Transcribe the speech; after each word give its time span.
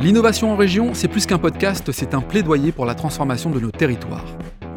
L'innovation 0.00 0.52
en 0.52 0.56
région, 0.56 0.94
c'est 0.94 1.08
plus 1.08 1.26
qu'un 1.26 1.38
podcast, 1.38 1.90
c'est 1.90 2.14
un 2.14 2.20
plaidoyer 2.20 2.70
pour 2.70 2.86
la 2.86 2.94
transformation 2.94 3.50
de 3.50 3.58
nos 3.58 3.72
territoires. 3.72 4.24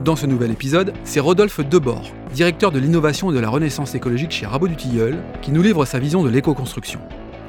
Dans 0.03 0.15
ce 0.15 0.25
nouvel 0.25 0.49
épisode, 0.49 0.93
c'est 1.03 1.19
Rodolphe 1.19 1.59
Debord, 1.59 2.09
directeur 2.33 2.71
de 2.71 2.79
l'innovation 2.79 3.29
et 3.29 3.35
de 3.35 3.39
la 3.39 3.49
renaissance 3.49 3.93
écologique 3.93 4.31
chez 4.31 4.47
Rabot 4.47 4.67
du 4.67 4.75
Tilleul, 4.75 5.19
qui 5.43 5.51
nous 5.51 5.61
livre 5.61 5.85
sa 5.85 5.99
vision 5.99 6.23
de 6.23 6.29
l'éco-construction. 6.29 6.99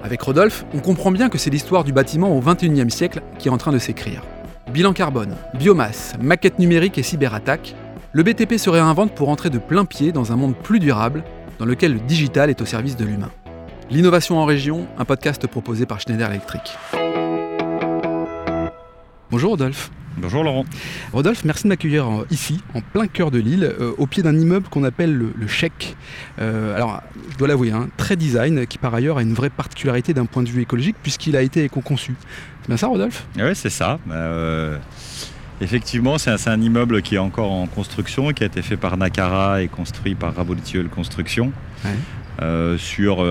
Avec 0.04 0.20
Rodolphe, 0.20 0.66
on 0.74 0.80
comprend 0.80 1.10
bien 1.12 1.30
que 1.30 1.38
c'est 1.38 1.48
l'histoire 1.48 1.82
du 1.82 1.94
bâtiment 1.94 2.36
au 2.36 2.42
XXIe 2.42 2.90
siècle 2.90 3.22
qui 3.38 3.48
est 3.48 3.50
en 3.50 3.56
train 3.56 3.72
de 3.72 3.78
s'écrire. 3.78 4.22
Bilan 4.70 4.92
carbone, 4.92 5.34
biomasse, 5.54 6.12
maquette 6.20 6.58
numérique 6.58 6.98
et 6.98 7.02
cyberattaque, 7.02 7.74
le 8.12 8.22
BTP 8.22 8.58
se 8.58 8.68
réinvente 8.68 9.14
pour 9.14 9.30
entrer 9.30 9.48
de 9.48 9.58
plein 9.58 9.86
pied 9.86 10.12
dans 10.12 10.30
un 10.30 10.36
monde 10.36 10.56
plus 10.56 10.78
durable, 10.78 11.24
dans 11.58 11.64
lequel 11.64 11.94
le 11.94 12.00
digital 12.00 12.50
est 12.50 12.60
au 12.60 12.66
service 12.66 12.98
de 12.98 13.06
l'humain. 13.06 13.30
L'innovation 13.88 14.38
en 14.38 14.44
région, 14.44 14.86
un 14.98 15.06
podcast 15.06 15.46
proposé 15.46 15.86
par 15.86 16.00
Schneider 16.00 16.28
Electric. 16.28 16.76
Bonjour 19.32 19.52
Rodolphe. 19.52 19.90
Bonjour 20.18 20.44
Laurent. 20.44 20.66
Rodolphe, 21.14 21.46
merci 21.46 21.62
de 21.62 21.68
m'accueillir 21.68 22.06
ici, 22.30 22.60
en 22.74 22.82
plein 22.82 23.06
cœur 23.06 23.30
de 23.30 23.38
l'île, 23.38 23.64
euh, 23.64 23.92
au 23.96 24.06
pied 24.06 24.22
d'un 24.22 24.38
immeuble 24.38 24.68
qu'on 24.68 24.84
appelle 24.84 25.14
le, 25.14 25.32
le 25.34 25.46
Chèque. 25.46 25.96
Euh, 26.38 26.76
alors, 26.76 27.00
je 27.30 27.38
dois 27.38 27.48
l'avouer, 27.48 27.70
hein, 27.70 27.88
très 27.96 28.14
design, 28.14 28.66
qui 28.66 28.76
par 28.76 28.94
ailleurs 28.94 29.16
a 29.16 29.22
une 29.22 29.32
vraie 29.32 29.48
particularité 29.48 30.12
d'un 30.12 30.26
point 30.26 30.42
de 30.42 30.50
vue 30.50 30.60
écologique, 30.60 30.96
puisqu'il 31.02 31.34
a 31.34 31.40
été 31.40 31.64
éco-conçu. 31.64 32.14
C'est 32.60 32.68
bien 32.68 32.76
ça, 32.76 32.88
Rodolphe? 32.88 33.24
Oui, 33.38 33.54
c'est 33.54 33.70
ça. 33.70 33.98
Euh, 34.10 34.76
effectivement, 35.62 36.18
c'est 36.18 36.30
un, 36.30 36.52
un, 36.52 36.60
immeuble 36.60 37.00
qui 37.00 37.14
est 37.14 37.18
encore 37.18 37.50
en 37.50 37.66
construction, 37.66 38.34
qui 38.34 38.42
a 38.42 38.46
été 38.48 38.60
fait 38.60 38.76
par 38.76 38.98
Nakara 38.98 39.62
et 39.62 39.68
construit 39.68 40.14
par 40.14 40.34
Rabolitieux 40.34 40.86
Construction, 40.94 41.52
ouais. 41.86 42.76
sur 42.76 43.24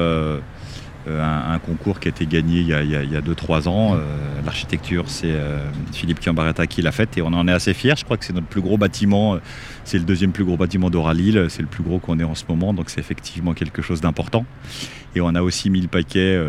un, 1.07 1.53
un, 1.53 1.59
concours 1.59 1.99
qui 1.99 2.07
a 2.07 2.11
été 2.11 2.25
gagné 2.25 2.59
il 2.61 2.67
y 2.67 2.73
a 2.73 3.21
2-3 3.21 3.67
ans. 3.67 3.95
Euh, 3.95 3.99
L'architecture, 4.45 5.05
c'est 5.07 5.31
euh, 5.31 5.59
Philippe 5.93 6.19
Kiambaretta 6.19 6.67
qui 6.67 6.81
l'a 6.81 6.91
faite 6.91 7.17
et 7.17 7.21
on 7.21 7.27
en 7.27 7.47
est 7.47 7.51
assez 7.51 7.73
fiers. 7.73 7.95
Je 7.97 8.03
crois 8.03 8.17
que 8.17 8.25
c'est 8.25 8.33
notre 8.33 8.47
plus 8.47 8.61
gros 8.61 8.77
bâtiment. 8.77 9.39
C'est 9.83 9.97
le 9.97 10.03
deuxième 10.03 10.31
plus 10.31 10.43
gros 10.43 10.57
bâtiment 10.57 10.89
d'Oralil. 10.89 11.47
C'est 11.49 11.61
le 11.61 11.67
plus 11.67 11.83
gros 11.83 11.99
qu'on 11.99 12.19
ait 12.19 12.23
en 12.23 12.35
ce 12.35 12.43
moment. 12.47 12.73
Donc 12.73 12.89
c'est 12.89 12.99
effectivement 12.99 13.53
quelque 13.53 13.81
chose 13.81 14.01
d'important. 14.01 14.45
Et 15.15 15.21
on 15.21 15.33
a 15.35 15.41
aussi 15.41 15.69
mis 15.69 15.81
le 15.81 15.87
paquet 15.87 16.39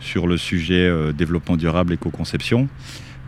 sur 0.00 0.26
le 0.26 0.36
sujet 0.36 0.90
développement 1.12 1.56
durable, 1.56 1.92
éco-conception. 1.92 2.68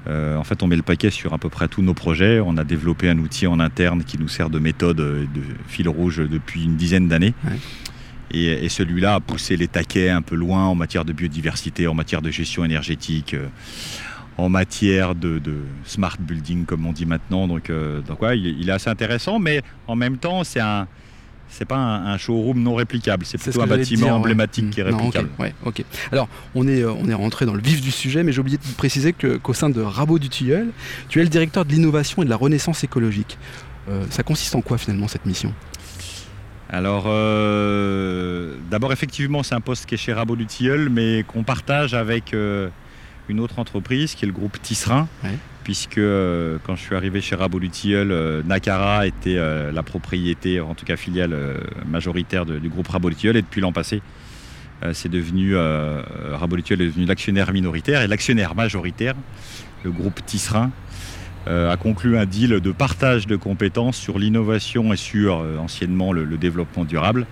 Euh, 0.09 0.37
en 0.37 0.45
fait, 0.45 0.63
on 0.63 0.67
met 0.67 0.77
le 0.77 0.83
paquet 0.83 1.11
sur 1.11 1.35
à 1.35 1.39
peu 1.39 1.49
près 1.49 1.69
tous 1.69 1.83
nos 1.83 1.95
projets. 1.95 2.41
On 2.41 2.57
a 2.57 2.65
développé 2.65 3.09
un 3.09 3.19
outil 3.19 3.47
en 3.47 3.61
interne 3.61 4.05
qui 4.05 4.19
nous 4.19 4.29
sert 4.29 4.51
de 4.51 4.59
méthode 4.59 4.97
de 4.97 5.29
fil 5.67 5.89
rouge 5.89 6.19
depuis 6.19 6.65
une 6.65 6.77
dizaine 6.77 7.09
d'années. 7.09 7.35
Et, 8.33 8.65
et 8.65 8.69
celui-là 8.69 9.15
a 9.15 9.21
poussé 9.21 9.57
les 9.57 9.69
taquets 9.69 10.11
un 10.11 10.23
peu 10.23 10.37
loin 10.37 10.67
en 10.67 10.75
matière 10.75 11.05
de 11.05 11.13
biodiversité, 11.13 11.87
en 11.87 11.95
matière 11.95 12.23
de 12.23 12.31
gestion 12.31 12.65
énergétique, 12.65 13.35
euh, 13.35 13.49
en 14.37 14.49
matière 14.49 15.15
de, 15.15 15.39
de, 15.39 15.57
smart 15.85 16.17
building, 16.19 16.65
comme 16.65 16.87
on 16.87 16.93
dit 16.93 17.07
maintenant. 17.07 17.49
Donc, 17.49 17.71
euh, 17.71 18.01
donc 18.03 18.23
ouais, 18.23 18.39
il, 18.39 18.61
il, 18.61 18.69
est 18.69 18.73
assez 18.73 18.89
intéressant, 18.89 19.39
mais 19.39 19.63
en 19.87 19.97
même 19.97 20.19
temps, 20.19 20.45
c'est 20.45 20.61
un. 20.61 20.87
C'est 21.53 21.65
pas 21.65 21.79
un, 21.79 22.13
un, 22.13 22.17
showroom 22.17 22.63
non 22.63 22.77
réplicable, 22.77 23.27
c'est 23.27 23.37
plutôt 23.37 23.61
un 23.61 23.67
bâtiment 23.67 24.07
dire, 24.07 24.15
emblématique 24.15 24.67
ouais. 24.67 24.71
qui 24.71 24.81
est 24.83 24.85
réplicable. 24.85 25.31
Non, 25.37 25.47
okay, 25.47 25.53
ouais, 25.53 25.55
ok. 25.65 25.85
Alors, 26.13 26.29
on 26.55 26.69
est, 26.69 26.85
on 26.85 27.09
est 27.09 27.15
rentré 27.15 27.45
dans 27.45 27.55
le 27.55 27.61
vif 27.61 27.81
du 27.81 27.91
sujet, 27.91 28.23
mais 28.23 28.31
j'ai 28.31 28.39
oublié 28.39 28.57
de 28.57 28.63
préciser 28.77 29.13
qu'au 29.13 29.53
qu 29.53 29.55
sein 29.55 29.69
de 29.69 29.81
Rabot 29.81 30.21
du 30.21 30.29
Tilleul, 30.29 30.69
tu 31.09 31.19
es 31.19 31.25
le 31.25 31.29
directeur 31.29 31.65
de 31.65 31.73
l'innovation 31.73 32.23
et 32.23 32.25
de 32.25 32.31
la 32.31 32.37
renaissance 32.37 32.85
écologique. 32.85 33.37
Euh, 33.89 34.05
ça 34.11 34.23
consiste 34.23 34.55
en 34.55 34.61
quoi 34.61 34.79
finalement 34.79 35.09
cette 35.09 35.27
mission? 35.27 35.53
Alors, 36.73 37.05
euh, 37.09 38.55
d'abord, 38.71 38.93
effectivement, 38.93 39.43
c'est 39.43 39.57
un 39.57 39.61
poste 39.61 39.87
qui 39.87 39.97
est 39.97 39.99
chez 39.99 40.13
Rabot 40.13 40.37
du 40.37 40.47
Tilleul, 40.47 40.89
mais 40.89 41.25
qu'on 41.25 41.43
partage 41.43 41.95
avec 41.95 42.33
euh, 42.33 42.69
une 43.29 43.41
autre 43.41 43.59
entreprise 43.59 44.15
qui 44.15 44.25
est 44.25 44.29
le 44.29 44.33
groupe 44.33 44.63
Tisserin, 44.63 45.09
ouais. 45.25 45.37
puisque 45.65 45.99
euh, 45.99 46.59
quand 46.65 46.77
je 46.77 46.83
suis 46.83 46.95
arrivé 46.95 47.21
chez 47.21 47.35
Rabot 47.35 47.59
du 47.59 47.71
Tilleul, 47.71 48.45
Nakara 48.47 49.09
était 49.09 49.37
la 49.73 49.83
propriété, 49.83 50.61
en 50.61 50.75
tout 50.75 50.85
cas 50.85 50.97
filiale 50.97 51.37
majoritaire 51.89 52.47
de, 52.47 52.61
du 52.61 52.69
groupe 52.69 52.87
Rabot 52.87 53.11
du 53.11 53.17
Tilleul, 53.17 53.37
et 53.37 53.43
depuis 53.43 53.61
l'an 53.61 53.73
passé, 53.73 54.01
c'est 54.93 55.11
devenu 55.11 55.57
Rabot 55.57 56.55
du 56.55 56.63
Tilleul 56.63 56.83
est 56.83 56.91
devenu 56.91 57.05
l'actionnaire 57.05 57.53
minoritaire 57.53 58.03
et 58.03 58.07
l'actionnaire 58.07 58.55
majoritaire, 58.55 59.15
le 59.83 59.91
groupe 59.91 60.25
Tisserin, 60.25 60.71
a 61.47 61.77
conclu 61.77 62.19
un 62.19 62.27
deal 62.27 62.61
de 62.61 62.73
partage 62.73 63.27
de 63.27 63.37
compétences 63.37 63.97
sur 63.97 64.19
l'innovation 64.19 64.93
et 64.93 64.97
sur 64.97 65.39
euh, 65.39 65.57
anciennement 65.59 66.13
le, 66.13 66.25
le, 66.25 66.37
développement 66.37 66.85
durable. 66.85 67.27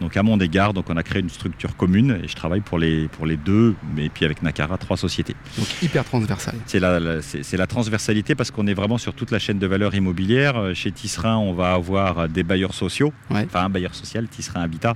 Donc 0.00 0.16
à 0.16 0.22
mon 0.22 0.38
égard, 0.38 0.74
donc 0.74 0.90
on 0.90 0.96
a 0.96 1.02
créé 1.02 1.22
une 1.22 1.30
structure 1.30 1.76
commune 1.76 2.20
et 2.22 2.28
je 2.28 2.34
travaille 2.34 2.60
pour 2.60 2.78
les, 2.78 3.08
pour 3.08 3.26
les 3.26 3.36
deux, 3.36 3.74
mais 3.96 4.08
puis 4.08 4.24
avec 4.24 4.42
Nakara, 4.42 4.76
trois 4.76 4.96
sociétés. 4.96 5.34
Donc 5.56 5.66
hyper 5.82 6.04
transversal. 6.04 6.54
C'est 6.66 6.80
la, 6.80 7.00
la, 7.00 7.20
la, 7.52 7.66
transversalité 7.66 8.34
parce 8.34 8.50
qu'on 8.50 8.66
est 8.66 8.74
vraiment 8.74 8.98
sur 8.98 9.14
toute 9.14 9.30
la 9.30 9.38
chaîne 9.38 9.58
de 9.58 9.66
valeur 9.66 9.94
immobilière. 9.94 10.56
Euh, 10.56 10.74
chez 10.74 10.92
Tisserin, 10.92 11.36
on 11.36 11.54
va 11.54 11.72
avoir 11.72 12.28
des 12.28 12.42
bailleurs 12.42 12.74
sociaux, 12.74 13.12
ouais. 13.30 13.44
enfin 13.46 13.64
un 13.64 13.70
bailleur 13.70 13.94
social, 13.94 14.28
Tisserin 14.28 14.60
Habitat. 14.60 14.94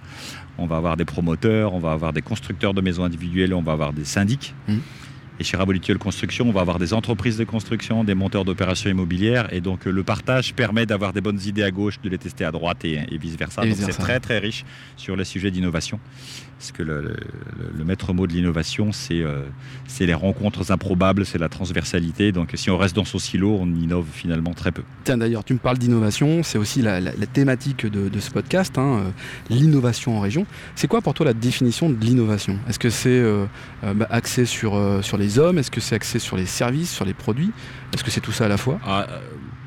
On 0.59 0.67
va 0.67 0.77
avoir 0.77 0.97
des 0.97 1.05
promoteurs, 1.05 1.73
on 1.73 1.79
va 1.79 1.93
avoir 1.93 2.13
des 2.13 2.23
constructeurs 2.23 2.75
de 2.75 2.81
maisons 2.81 3.05
individuelles, 3.05 3.55
on 3.55 3.63
va 3.63 3.73
avoir 3.73 3.93
des 3.93 4.05
syndics. 4.05 4.55
Mmh. 4.67 4.79
Et 5.41 5.45
chez 5.45 5.57
Rabolituel 5.57 5.99
Construction, 5.99 6.49
on 6.49 6.53
va 6.53 6.61
avoir 6.61 6.79
des 6.79 6.93
entreprises 6.93 7.37
de 7.37 7.45
construction, 7.45 8.03
des 8.05 8.15
monteurs 8.15 8.45
d'opérations 8.45 8.91
immobilières. 8.91 9.53
Et 9.53 9.61
donc, 9.61 9.85
le 9.85 10.03
partage 10.03 10.55
permet 10.55 10.85
d'avoir 10.85 11.13
des 11.13 11.21
bonnes 11.21 11.41
idées 11.47 11.63
à 11.63 11.71
gauche, 11.71 12.01
de 12.03 12.09
les 12.09 12.19
tester 12.19 12.45
à 12.45 12.51
droite 12.51 12.85
et, 12.85 13.01
et 13.11 13.19
vice-versa. 13.19 13.65
Donc, 13.65 13.77
c'est 13.77 13.93
très, 13.93 14.21
très 14.21 14.39
riche 14.39 14.65
sur 14.97 15.15
les 15.17 15.25
sujets 15.25 15.51
d'innovation. 15.51 16.01
Parce 16.59 16.73
que 16.73 16.83
le, 16.83 17.01
le, 17.03 17.17
le, 17.77 17.85
maître 17.85 18.13
mot 18.13 18.27
de 18.27 18.33
l'innovation, 18.33 18.91
c'est 18.91 19.23
euh, 19.23 19.45
les 20.01 20.15
rencontres 20.15 20.73
improbables, 20.73 21.25
c'est 21.25 21.39
la 21.39 21.49
transversalité. 21.49 22.33
Donc, 22.33 22.51
si 22.55 22.69
on 22.69 22.77
reste 22.77 22.97
dans 22.97 23.05
son 23.05 23.21
silo, 23.21 23.57
on 23.61 23.69
innove 23.69 24.07
finalement 24.13 24.55
très 24.55 24.73
peu. 24.73 24.83
Tiens, 25.05 25.19
d'ailleurs, 25.19 25.45
tu 25.45 25.53
me 25.53 25.61
parles 25.61 25.79
d'innovation, 25.79 26.43
c'est 26.43 26.59
aussi 26.59 26.83
la, 26.83 26.99
la, 26.99 27.13
la, 27.17 27.27
thématique 27.27 27.87
de, 27.87 28.09
de 28.09 28.21
ce 28.21 28.33
podcast, 28.33 28.77
hein, 28.77 29.03
euh, 29.05 29.11
l'innovation 29.51 30.17
en 30.17 30.21
région. 30.21 30.47
C'est 30.75 30.89
quoi 30.89 31.01
pour 31.01 31.15
toi 31.15 31.27
la 31.27 31.33
définition 31.33 31.91
de 31.91 32.05
l'innovation? 32.05 32.59
Est-ce 32.69 32.81
que 32.81 32.91
c'est 32.91 33.09
euh, 33.11 33.47
bah, 33.95 34.09
axé 34.11 34.45
sur, 34.45 34.75
euh, 34.75 35.01
sur 35.01 35.17
les 35.17 35.28
hommes 35.37 35.59
Est-ce 35.59 35.71
que 35.71 35.81
c'est 35.81 35.97
axé 35.97 36.19
sur 36.19 36.37
les 36.37 36.47
services, 36.47 36.91
sur 36.91 37.05
les 37.05 37.15
produits? 37.15 37.51
Est-ce 37.93 38.05
que 38.05 38.11
c'est 38.11 38.21
tout 38.21 38.33
ça 38.33 38.45
à 38.47 38.49
la 38.49 38.57
fois? 38.57 38.79
Ah, 38.87 39.07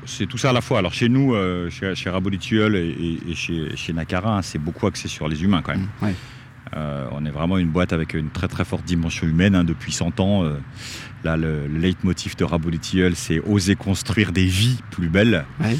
c'est 0.05 0.25
tout 0.25 0.37
ça 0.37 0.49
à 0.49 0.53
la 0.53 0.61
fois. 0.61 0.79
Alors 0.79 0.93
chez 0.93 1.09
nous, 1.09 1.35
euh, 1.35 1.69
chez, 1.69 1.93
chez 1.95 2.09
Rabolituel 2.09 2.75
et, 2.75 3.19
et, 3.27 3.35
chez, 3.35 3.75
chez 3.75 3.93
Nakara, 3.93 4.37
hein, 4.37 4.41
c'est 4.41 4.59
beaucoup 4.59 4.87
axé 4.87 5.07
sur 5.07 5.27
les 5.27 5.43
humains 5.43 5.61
quand 5.61 5.73
même. 5.73 5.87
Mmh, 6.01 6.05
ouais. 6.05 6.15
Euh, 6.75 7.07
on 7.11 7.25
est 7.25 7.31
vraiment 7.31 7.57
une 7.57 7.69
boîte 7.69 7.91
avec 7.91 8.13
une 8.13 8.29
très 8.29 8.47
très 8.47 8.63
forte 8.63 8.85
dimension 8.85 9.27
humaine 9.27 9.55
hein, 9.55 9.63
depuis 9.63 9.91
100 9.91 10.19
ans. 10.19 10.45
Euh, 10.45 10.57
là, 11.23 11.35
le, 11.35 11.67
le 11.67 11.77
leitmotiv 11.79 12.35
de 12.37 12.45
Rabolitiel, 12.45 13.15
c'est 13.15 13.39
oser 13.41 13.75
construire 13.75 14.31
des 14.31 14.45
vies 14.45 14.79
plus 14.89 15.09
belles. 15.09 15.45
Ouais. 15.59 15.77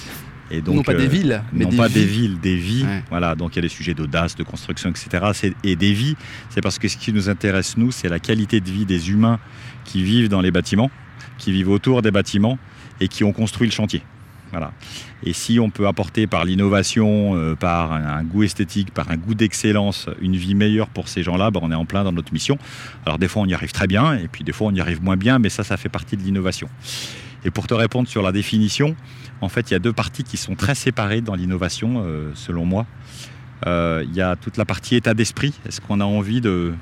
Et 0.51 0.61
donc, 0.61 0.75
non 0.75 0.83
pas 0.83 0.93
des 0.93 1.07
villes, 1.07 1.43
mais 1.53 1.63
non 1.63 1.69
des 1.69 1.77
pas 1.77 1.87
vies. 1.87 1.93
des 1.93 2.05
villes, 2.05 2.39
des 2.39 2.55
vies. 2.55 2.83
Ouais. 2.83 3.03
Voilà, 3.09 3.35
donc 3.35 3.53
il 3.53 3.55
y 3.57 3.59
a 3.59 3.61
des 3.61 3.69
sujets 3.69 3.93
d'audace, 3.93 4.35
de 4.35 4.43
construction, 4.43 4.89
etc. 4.89 5.53
Et 5.63 5.75
des 5.75 5.93
vies, 5.93 6.15
c'est 6.49 6.61
parce 6.61 6.77
que 6.77 6.87
ce 6.87 6.97
qui 6.97 7.13
nous 7.13 7.29
intéresse 7.29 7.77
nous, 7.77 7.91
c'est 7.91 8.09
la 8.09 8.19
qualité 8.19 8.59
de 8.59 8.69
vie 8.69 8.85
des 8.85 9.09
humains 9.09 9.39
qui 9.85 10.03
vivent 10.03 10.29
dans 10.29 10.41
les 10.41 10.51
bâtiments, 10.51 10.91
qui 11.37 11.51
vivent 11.51 11.69
autour 11.69 12.01
des 12.01 12.11
bâtiments 12.11 12.57
et 12.99 13.07
qui 13.07 13.23
ont 13.23 13.33
construit 13.33 13.67
le 13.67 13.73
chantier. 13.73 14.01
Voilà. 14.51 14.73
Et 15.23 15.31
si 15.31 15.59
on 15.61 15.69
peut 15.69 15.87
apporter 15.87 16.27
par 16.27 16.43
l'innovation, 16.43 17.35
euh, 17.35 17.55
par 17.55 17.93
un, 17.93 18.05
un, 18.05 18.23
goût 18.23 18.43
esthétique, 18.43 18.93
par 18.93 19.09
un 19.09 19.15
goût 19.15 19.33
d'excellence, 19.33 20.09
une 20.19 20.35
vie 20.35 20.55
meilleure 20.55 20.89
pour 20.89 21.07
ces 21.07 21.23
gens-là, 21.23 21.51
ben 21.51 21.61
on 21.63 21.71
est 21.71 21.75
en 21.75 21.85
plein 21.85 22.03
dans 22.03 22.11
notre 22.11 22.33
mission. 22.33 22.57
Alors 23.05 23.17
des 23.17 23.29
fois 23.29 23.43
on 23.43 23.45
y 23.45 23.53
arrive 23.53 23.71
très 23.71 23.87
bien, 23.87 24.13
et 24.15 24.27
puis 24.27 24.43
des 24.43 24.51
fois 24.51 24.67
on 24.67 24.75
y 24.75 24.81
arrive 24.81 25.01
moins 25.01 25.15
bien, 25.15 25.39
mais 25.39 25.47
ça, 25.47 25.63
ça 25.63 25.77
fait 25.77 25.89
partie 25.89 26.17
de 26.17 26.23
l'innovation. 26.23 26.67
Et 27.43 27.51
pour 27.51 27.67
te 27.67 27.73
répondre 27.73 28.07
sur 28.07 28.21
la 28.21 28.31
définition, 28.31 28.95
en 29.41 29.49
fait, 29.49 29.71
il 29.71 29.73
y 29.73 29.75
a 29.75 29.79
deux 29.79 29.93
parties 29.93 30.23
qui 30.23 30.37
sont 30.37 30.55
très 30.55 30.75
séparées 30.75 31.21
dans 31.21 31.35
l'innovation, 31.35 32.03
euh, 32.05 32.31
selon 32.35 32.65
moi. 32.65 32.85
Euh, 33.67 34.03
il 34.07 34.15
y 34.15 34.21
a 34.21 34.35
toute 34.35 34.57
la 34.57 34.65
partie 34.65 34.95
état 34.95 35.13
d'esprit. 35.13 35.53
Est-ce 35.67 35.81
qu'on 35.81 35.99
a 35.99 36.05
envie 36.05 36.41
de, 36.41 36.73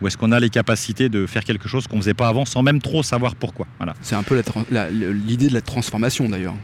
ou 0.00 0.06
est-ce 0.06 0.16
qu'on 0.18 0.32
a 0.32 0.40
les 0.40 0.50
capacités 0.50 1.08
de 1.08 1.26
faire 1.26 1.44
quelque 1.44 1.68
chose 1.68 1.86
qu'on 1.86 1.96
ne 1.96 2.00
faisait 2.00 2.14
pas 2.14 2.28
avant 2.28 2.44
sans 2.44 2.62
même 2.62 2.80
trop 2.80 3.02
savoir 3.02 3.36
pourquoi? 3.36 3.66
Voilà. 3.78 3.94
C'est 4.00 4.14
un 4.14 4.22
peu 4.22 4.42
l'idée 4.70 5.48
de 5.48 5.54
la 5.54 5.60
transformation 5.60 6.28
d'ailleurs. 6.28 6.54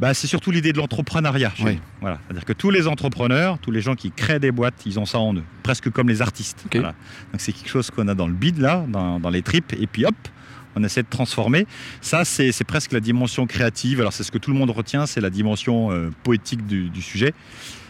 Bah, 0.00 0.14
c'est 0.14 0.26
surtout 0.26 0.50
l'idée 0.50 0.72
de 0.72 0.78
l'entrepreneuriat. 0.78 1.52
Oui. 1.64 1.78
Voilà. 2.00 2.18
C'est-à-dire 2.24 2.44
que 2.44 2.52
tous 2.52 2.70
les 2.70 2.86
entrepreneurs, 2.86 3.58
tous 3.58 3.70
les 3.70 3.80
gens 3.80 3.94
qui 3.94 4.10
créent 4.10 4.40
des 4.40 4.52
boîtes, 4.52 4.86
ils 4.86 4.98
ont 4.98 5.06
ça 5.06 5.18
en 5.18 5.34
eux, 5.34 5.44
presque 5.62 5.90
comme 5.90 6.08
les 6.08 6.22
artistes. 6.22 6.62
Okay. 6.66 6.78
Voilà. 6.78 6.94
Donc 7.32 7.40
c'est 7.40 7.52
quelque 7.52 7.70
chose 7.70 7.90
qu'on 7.90 8.08
a 8.08 8.14
dans 8.14 8.26
le 8.26 8.34
bide 8.34 8.58
là, 8.58 8.84
dans, 8.88 9.20
dans 9.20 9.30
les 9.30 9.42
tripes, 9.42 9.72
et 9.78 9.86
puis 9.86 10.06
hop, 10.06 10.14
on 10.78 10.84
essaie 10.84 11.02
de 11.02 11.08
transformer. 11.08 11.66
Ça, 12.00 12.24
c'est 12.24 12.64
presque 12.64 12.92
la 12.92 13.00
dimension 13.00 13.46
créative. 13.46 14.00
Alors, 14.00 14.12
c'est 14.12 14.22
ce 14.22 14.32
que 14.32 14.38
tout 14.38 14.50
le 14.50 14.56
monde 14.56 14.70
retient, 14.70 15.06
c'est 15.06 15.20
la 15.20 15.30
dimension 15.30 15.90
euh, 15.92 16.10
poétique 16.22 16.66
du, 16.66 16.88
du 16.88 17.02
sujet 17.02 17.34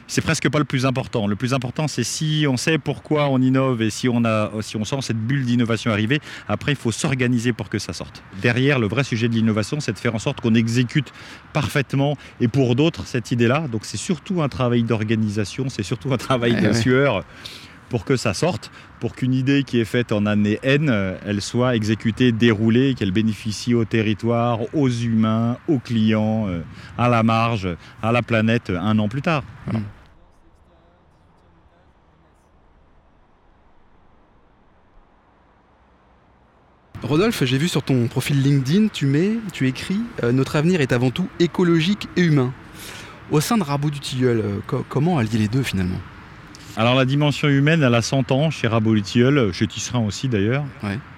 c'est 0.09 0.23
presque 0.23 0.49
pas 0.49 0.59
le 0.59 0.65
plus 0.65 0.87
important. 0.87 1.27
Le 1.27 1.37
plus 1.37 1.55
important, 1.55 1.87
c'est 1.87 2.03
si 2.03 2.47
on 2.49 2.57
sait 2.57 2.79
pourquoi 2.79 3.29
on 3.29 3.41
innove 3.41 3.83
et 3.83 3.91
si 3.91 4.09
on, 4.09 4.25
a, 4.25 4.51
si 4.63 4.77
on 4.77 4.85
sent 4.85 4.97
cette 5.03 5.19
bulle 5.19 5.45
d'innovation 5.45 5.93
arriver, 5.93 6.21
après, 6.49 6.73
il 6.73 6.77
faut 6.77 6.91
s'organiser 6.91 7.53
pour 7.53 7.69
que 7.69 7.79
ça 7.79 7.93
sorte. 7.93 8.23
Derrière, 8.41 8.79
le 8.79 8.89
vrai 8.89 9.05
sujet 9.05 9.29
de 9.29 9.35
l'innovation, 9.35 9.79
c'est 9.81 9.93
de 9.93 9.99
faire 9.99 10.15
en 10.15 10.19
sorte 10.19 10.41
qu'on 10.41 10.55
exécute 10.55 11.13
parfaitement 11.53 12.17
et 12.41 12.49
pour 12.49 12.75
d'autres 12.75 13.07
cette 13.07 13.31
idée-là. 13.31 13.69
Donc, 13.71 13.85
c'est 13.85 13.99
surtout 13.99 14.43
un 14.43 14.49
travail 14.49 14.83
d'organisation, 14.83 15.69
c'est 15.69 15.83
surtout 15.83 16.13
un 16.13 16.17
travail 16.17 16.61
de 16.61 16.73
sueur 16.73 17.25
pour 17.89 18.05
que 18.05 18.17
ça 18.17 18.35
sorte, 18.35 18.71
pour 19.01 19.15
qu'une 19.15 19.35
idée 19.35 19.65
qui 19.65 19.81
est 19.81 19.85
faite 19.85 20.13
en 20.13 20.27
année 20.27 20.59
N, 20.63 20.91
elle 21.25 21.41
soit 21.41 21.77
exécutée, 21.77 22.33
déroulée, 22.33 22.95
qu'elle 22.95 23.13
bénéficie 23.13 23.75
au 23.75 23.85
territoire, 23.85 24.61
aux 24.75 24.89
humains, 24.89 25.57
aux 25.69 25.79
clients, 25.79 26.49
à 26.97 27.09
la 27.09 27.23
marge, 27.23 27.69
à 28.03 28.13
la 28.13 28.23
planète 28.23 28.71
un 28.71 28.99
an 28.99 29.09
plus 29.09 29.23
tard. 29.23 29.43
Hmm. 29.73 29.79
Rodolphe, 37.03 37.45
j'ai 37.45 37.59
vu 37.59 37.69
sur 37.69 37.85
ton 37.85 38.09
profil 38.09 38.43
LinkedIn, 38.43 38.89
tu 38.89 39.07
mets, 39.07 39.35
tu 39.53 39.69
écris 39.69 40.01
euh, 40.25 40.33
Notre 40.33 40.57
avenir 40.57 40.81
est 40.81 40.93
avant 40.93 41.11
tout 41.11 41.29
écologique 41.39 42.09
et 42.17 42.23
humain. 42.23 42.53
Au 43.31 43.41
sein 43.41 43.57
de 43.57 43.63
Rabot 43.63 43.91
du 43.91 44.01
Tilleul, 44.01 44.41
euh, 44.41 44.83
comment 44.89 45.19
allier 45.19 45.39
les 45.39 45.49
deux 45.49 45.63
finalement? 45.63 46.01
Alors 46.79 46.95
la 46.95 47.05
dimension 47.05 47.49
humaine, 47.49 47.83
elle 47.83 47.95
a 47.95 48.03
100 48.03 48.31
ans 48.31 48.51
chez 48.51 48.69
Rabot 48.69 48.99
Tilleul, 49.01 49.53
chez 49.53 49.67
Tisserand 49.67 50.07
aussi 50.07 50.29
d'ailleurs. 50.29 50.65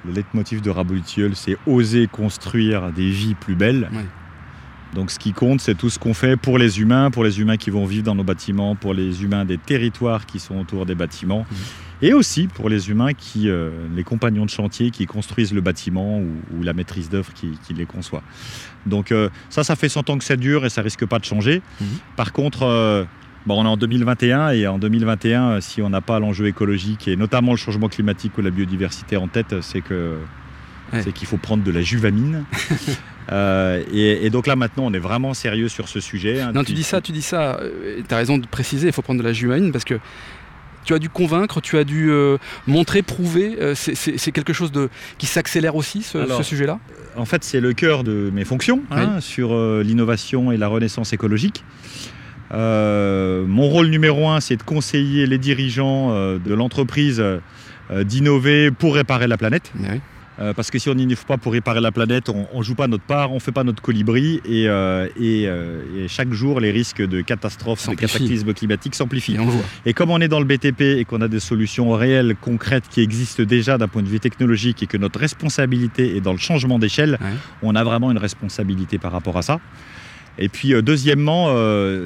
Le 0.06 0.12
leitmotiv 0.12 0.62
de 0.62 0.70
Rabot 0.70 0.98
Tilleul, 1.00 1.36
c'est 1.36 1.58
oser 1.66 2.06
construire 2.06 2.90
des 2.92 3.10
vies 3.10 3.34
plus 3.34 3.54
belles. 3.54 3.90
Donc 4.94 5.10
ce 5.10 5.18
qui 5.18 5.32
compte, 5.32 5.60
c'est 5.60 5.76
tout 5.76 5.90
ce 5.90 5.98
qu'on 5.98 6.14
fait 6.14 6.36
pour 6.36 6.56
les 6.56 6.80
humains, 6.80 7.10
pour 7.10 7.24
les 7.24 7.40
humains 7.40 7.58
qui 7.58 7.70
vont 7.70 7.84
vivre 7.84 8.04
dans 8.04 8.14
nos 8.14 8.24
bâtiments, 8.24 8.74
pour 8.74 8.94
les 8.94 9.22
humains 9.22 9.44
des 9.44 9.58
territoires 9.58 10.26
qui 10.26 10.40
sont 10.40 10.58
autour 10.58 10.86
des 10.86 10.94
bâtiments. 10.94 11.46
Mmh 11.50 11.54
et 12.02 12.12
aussi 12.12 12.46
pour 12.46 12.68
les 12.68 12.90
humains 12.90 13.12
qui, 13.12 13.48
euh, 13.48 13.70
les 13.94 14.04
compagnons 14.04 14.44
de 14.44 14.50
chantier 14.50 14.90
qui 14.90 15.06
construisent 15.06 15.52
le 15.52 15.60
bâtiment 15.60 16.20
ou, 16.20 16.62
la 16.62 16.72
maîtrise 16.72 17.08
d'œuvre 17.08 17.32
qui, 17.32 17.74
les 17.74 17.86
conçoit. 17.86 18.22
Donc 18.86 19.12
euh, 19.12 19.28
ça, 19.48 19.64
ça 19.64 19.76
fait 19.76 19.88
100 19.88 20.10
ans 20.10 20.18
que 20.18 20.24
ça 20.24 20.36
dure 20.36 20.66
et 20.66 20.70
ça 20.70 20.82
risque 20.82 21.06
pas 21.06 21.18
de 21.18 21.24
changer. 21.24 21.62
Mhm. 21.80 21.86
Par 22.16 22.32
contre, 22.32 22.62
euh, 22.62 23.04
bon, 23.46 23.60
on 23.60 23.64
est 23.64 23.68
en 23.68 23.76
2021 23.76 24.50
et 24.50 24.66
en 24.66 24.78
2021, 24.78 25.60
si 25.60 25.82
on 25.82 25.90
n'a 25.90 26.00
pas 26.00 26.18
l'enjeu 26.18 26.46
écologique 26.46 27.08
et 27.08 27.16
notamment 27.16 27.52
le 27.52 27.58
changement 27.58 27.88
climatique 27.88 28.36
ou 28.38 28.42
la 28.42 28.50
biodiversité 28.50 29.16
en 29.16 29.28
tête, 29.28 29.60
c'est 29.60 29.80
que 29.80 30.16
c'est 30.92 31.12
qu'il 31.12 31.28
faut 31.28 31.36
prendre 31.36 31.62
de 31.62 31.70
la 31.70 31.82
juvamine. 31.82 32.44
et, 33.92 34.28
donc 34.30 34.48
là 34.48 34.56
maintenant, 34.56 34.86
on 34.86 34.92
est 34.92 34.98
vraiment 34.98 35.34
sérieux 35.34 35.68
sur 35.68 35.88
ce 35.88 36.00
sujet. 36.00 36.40
Hein, 36.40 36.50
non, 36.52 36.64
tu 36.64 36.72
dis 36.72 36.82
ça, 36.82 37.00
tu 37.00 37.12
dis 37.12 37.22
ça. 37.22 37.60
tu 38.08 38.12
as 38.12 38.16
raison 38.16 38.38
de 38.38 38.46
préciser, 38.46 38.88
il 38.88 38.92
faut 38.92 39.02
prendre 39.02 39.20
de 39.20 39.24
la 39.24 39.32
juvamine 39.32 39.70
parce 39.70 39.84
que 39.84 40.00
tu 40.84 40.94
as 40.94 40.98
dû 40.98 41.08
convaincre, 41.08 41.60
tu 41.60 41.78
as 41.78 41.84
dû 41.84 42.10
euh, 42.10 42.38
montrer, 42.66 43.02
prouver. 43.02 43.56
Euh, 43.60 43.74
c'est 43.74 44.32
quelque 44.32 44.52
chose 44.52 44.72
de, 44.72 44.88
qui 45.18 45.26
s'accélère 45.26 45.76
aussi, 45.76 46.02
ce, 46.02 46.42
sujet-là? 46.42 46.78
En 47.16 47.24
fait, 47.24 47.44
c'est 47.44 47.60
le 47.60 47.72
cœur 47.72 48.04
de 48.04 48.30
mes 48.32 48.44
fonctions 48.44 48.82
hein, 48.90 49.20
sur 49.20 49.52
euh, 49.52 49.82
l'innovation 49.84 50.52
et 50.52 50.56
la 50.56 50.68
renaissance 50.68 51.12
écologique. 51.12 51.64
Mon 52.52 53.68
rôle 53.68 53.88
numéro 53.88 54.28
un, 54.28 54.40
c'est 54.40 54.56
de 54.56 54.62
conseiller 54.62 55.26
les 55.26 55.38
dirigeants 55.38 56.10
de 56.12 56.54
l'entreprise 56.54 57.22
d'innover 57.90 58.70
pour 58.70 58.94
réparer 58.94 59.26
la 59.26 59.36
planète. 59.36 59.72
Euh, 60.40 60.54
parce 60.54 60.70
que 60.70 60.78
si 60.78 60.88
on 60.88 60.94
n'y 60.94 61.14
pas 61.14 61.36
pour 61.36 61.52
réparer 61.52 61.80
la 61.80 61.92
planète, 61.92 62.30
on 62.30 62.58
ne 62.58 62.62
joue 62.62 62.74
pas 62.74 62.86
notre 62.86 63.04
part, 63.04 63.30
on 63.30 63.36
ne 63.36 63.40
fait 63.40 63.52
pas 63.52 63.64
notre 63.64 63.82
colibri 63.82 64.40
et, 64.46 64.68
euh, 64.68 65.06
euh, 65.20 65.82
et, 65.96 66.08
chaque 66.08 66.32
jour 66.32 66.60
les 66.60 66.70
risques 66.70 67.02
de 67.06 67.20
catastrophes, 67.20 67.88
de 67.88 67.94
cataclysmes 67.94 68.54
climatiques 68.54 68.94
s'amplifient. 68.94 69.36
Et, 69.84 69.92
comme 69.92 70.10
on 70.10 70.20
est 70.20 70.28
dans 70.28 70.40
le 70.40 70.46
BTP 70.46 70.80
et 70.80 71.04
qu'on 71.04 71.20
a 71.20 71.28
des 71.28 71.40
solutions 71.40 71.90
réelles, 71.90 72.36
concrètes 72.40 72.84
qui 72.88 73.02
existent 73.02 73.42
déjà 73.42 73.76
d'un 73.76 73.88
point 73.88 74.02
de 74.02 74.08
vue 74.08 74.20
technologique 74.20 74.82
et 74.82 74.86
que 74.86 74.96
notre 74.96 75.20
responsabilité 75.20 76.16
est 76.16 76.20
dans 76.20 76.32
le 76.32 76.38
changement 76.38 76.78
d'échelle, 76.78 77.18
on 77.62 77.74
a 77.74 77.84
vraiment 77.84 78.10
une 78.10 78.18
responsabilité 78.18 78.98
par 78.98 79.12
rapport 79.12 79.36
à 79.36 79.42
ça. 79.42 79.60
Et 80.40 80.48
puis 80.48 80.74
deuxièmement, 80.82 81.54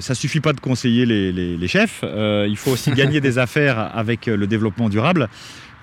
ça 0.00 0.14
suffit 0.14 0.40
pas 0.40 0.52
de 0.52 0.60
conseiller 0.60 1.06
les, 1.06 1.32
les 1.32 1.68
chefs, 1.68 2.02
il 2.02 2.56
faut 2.56 2.72
aussi 2.72 2.90
gagner 2.90 3.20
des 3.20 3.38
affaires 3.44 3.96
avec 3.96 4.26
le 4.26 4.46
développement 4.46 4.88
durable. 4.88 5.28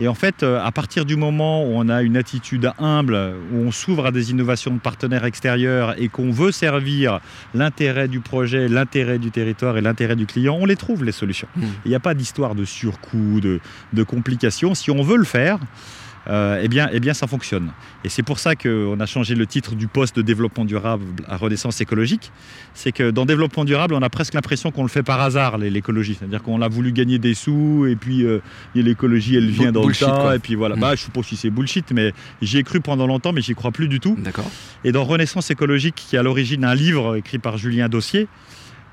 Et 0.01 0.07
en 0.07 0.15
fait, 0.15 0.41
euh, 0.41 0.59
à 0.59 0.71
partir 0.71 1.05
du 1.05 1.15
moment 1.15 1.63
où 1.63 1.73
on 1.75 1.87
a 1.87 2.01
une 2.01 2.17
attitude 2.17 2.71
humble, 2.79 3.35
où 3.53 3.57
on 3.57 3.71
s'ouvre 3.71 4.07
à 4.07 4.11
des 4.11 4.31
innovations 4.31 4.73
de 4.73 4.79
partenaires 4.79 5.25
extérieurs 5.25 5.93
et 6.01 6.07
qu'on 6.07 6.31
veut 6.31 6.51
servir 6.51 7.19
l'intérêt 7.53 8.07
du 8.07 8.19
projet, 8.19 8.67
l'intérêt 8.67 9.19
du 9.19 9.29
territoire 9.29 9.77
et 9.77 9.81
l'intérêt 9.81 10.15
du 10.15 10.25
client, 10.25 10.57
on 10.59 10.65
les 10.65 10.75
trouve 10.75 11.03
les 11.03 11.11
solutions. 11.11 11.47
Hmm. 11.55 11.65
Il 11.85 11.89
n'y 11.89 11.95
a 11.95 11.99
pas 11.99 12.15
d'histoire 12.15 12.55
de 12.55 12.65
surcoût, 12.65 13.39
de, 13.41 13.59
de 13.93 14.03
complications. 14.03 14.73
Si 14.73 14.89
on 14.89 15.03
veut 15.03 15.17
le 15.17 15.23
faire, 15.23 15.59
euh, 15.59 16.10
eh, 16.27 16.67
bien, 16.67 16.89
eh 16.91 16.99
bien, 16.99 17.13
ça 17.13 17.27
fonctionne. 17.27 17.71
Et 18.03 18.09
c'est 18.09 18.23
pour 18.23 18.39
ça 18.39 18.55
qu'on 18.55 18.99
a 18.99 19.05
changé 19.05 19.35
le 19.35 19.45
titre 19.45 19.75
du 19.75 19.87
poste 19.87 20.15
de 20.15 20.21
développement 20.21 20.65
durable 20.65 21.05
à 21.27 21.37
renaissance 21.37 21.81
écologique. 21.81 22.31
C'est 22.73 22.91
que 22.91 23.11
dans 23.11 23.25
développement 23.25 23.65
durable, 23.65 23.93
on 23.93 24.01
a 24.01 24.09
presque 24.09 24.33
l'impression 24.33 24.71
qu'on 24.71 24.83
le 24.83 24.89
fait 24.89 25.03
par 25.03 25.21
hasard, 25.21 25.57
l'écologie. 25.57 26.15
C'est-à-dire 26.17 26.43
qu'on 26.43 26.61
a 26.61 26.67
voulu 26.67 26.91
gagner 26.91 27.19
des 27.19 27.33
sous, 27.33 27.85
et 27.87 27.95
puis 27.95 28.23
euh, 28.23 28.39
l'écologie, 28.75 29.35
elle 29.35 29.49
vient 29.49 29.71
dans 29.71 29.87
le 29.87 29.93
tas, 29.93 30.35
et 30.35 30.39
puis 30.39 30.55
voilà. 30.55 30.75
Mm. 30.75 30.79
Bah, 30.79 30.95
je 30.95 31.01
ne 31.01 31.05
sais 31.05 31.11
pas 31.11 31.23
si 31.23 31.35
c'est 31.35 31.49
bullshit, 31.49 31.91
mais 31.91 32.13
j'y 32.41 32.57
ai 32.57 32.63
cru 32.63 32.81
pendant 32.81 33.07
longtemps, 33.07 33.33
mais 33.33 33.41
j'y 33.41 33.55
crois 33.55 33.71
plus 33.71 33.87
du 33.87 33.99
tout. 33.99 34.15
D'accord. 34.19 34.49
Et 34.83 34.91
dans 34.91 35.03
Renaissance 35.03 35.51
écologique, 35.51 35.95
qui 35.95 36.15
est 36.15 36.19
à 36.19 36.23
l'origine 36.23 36.63
un 36.65 36.75
livre 36.75 37.15
écrit 37.15 37.39
par 37.39 37.57
Julien 37.57 37.89
Dossier, 37.89 38.27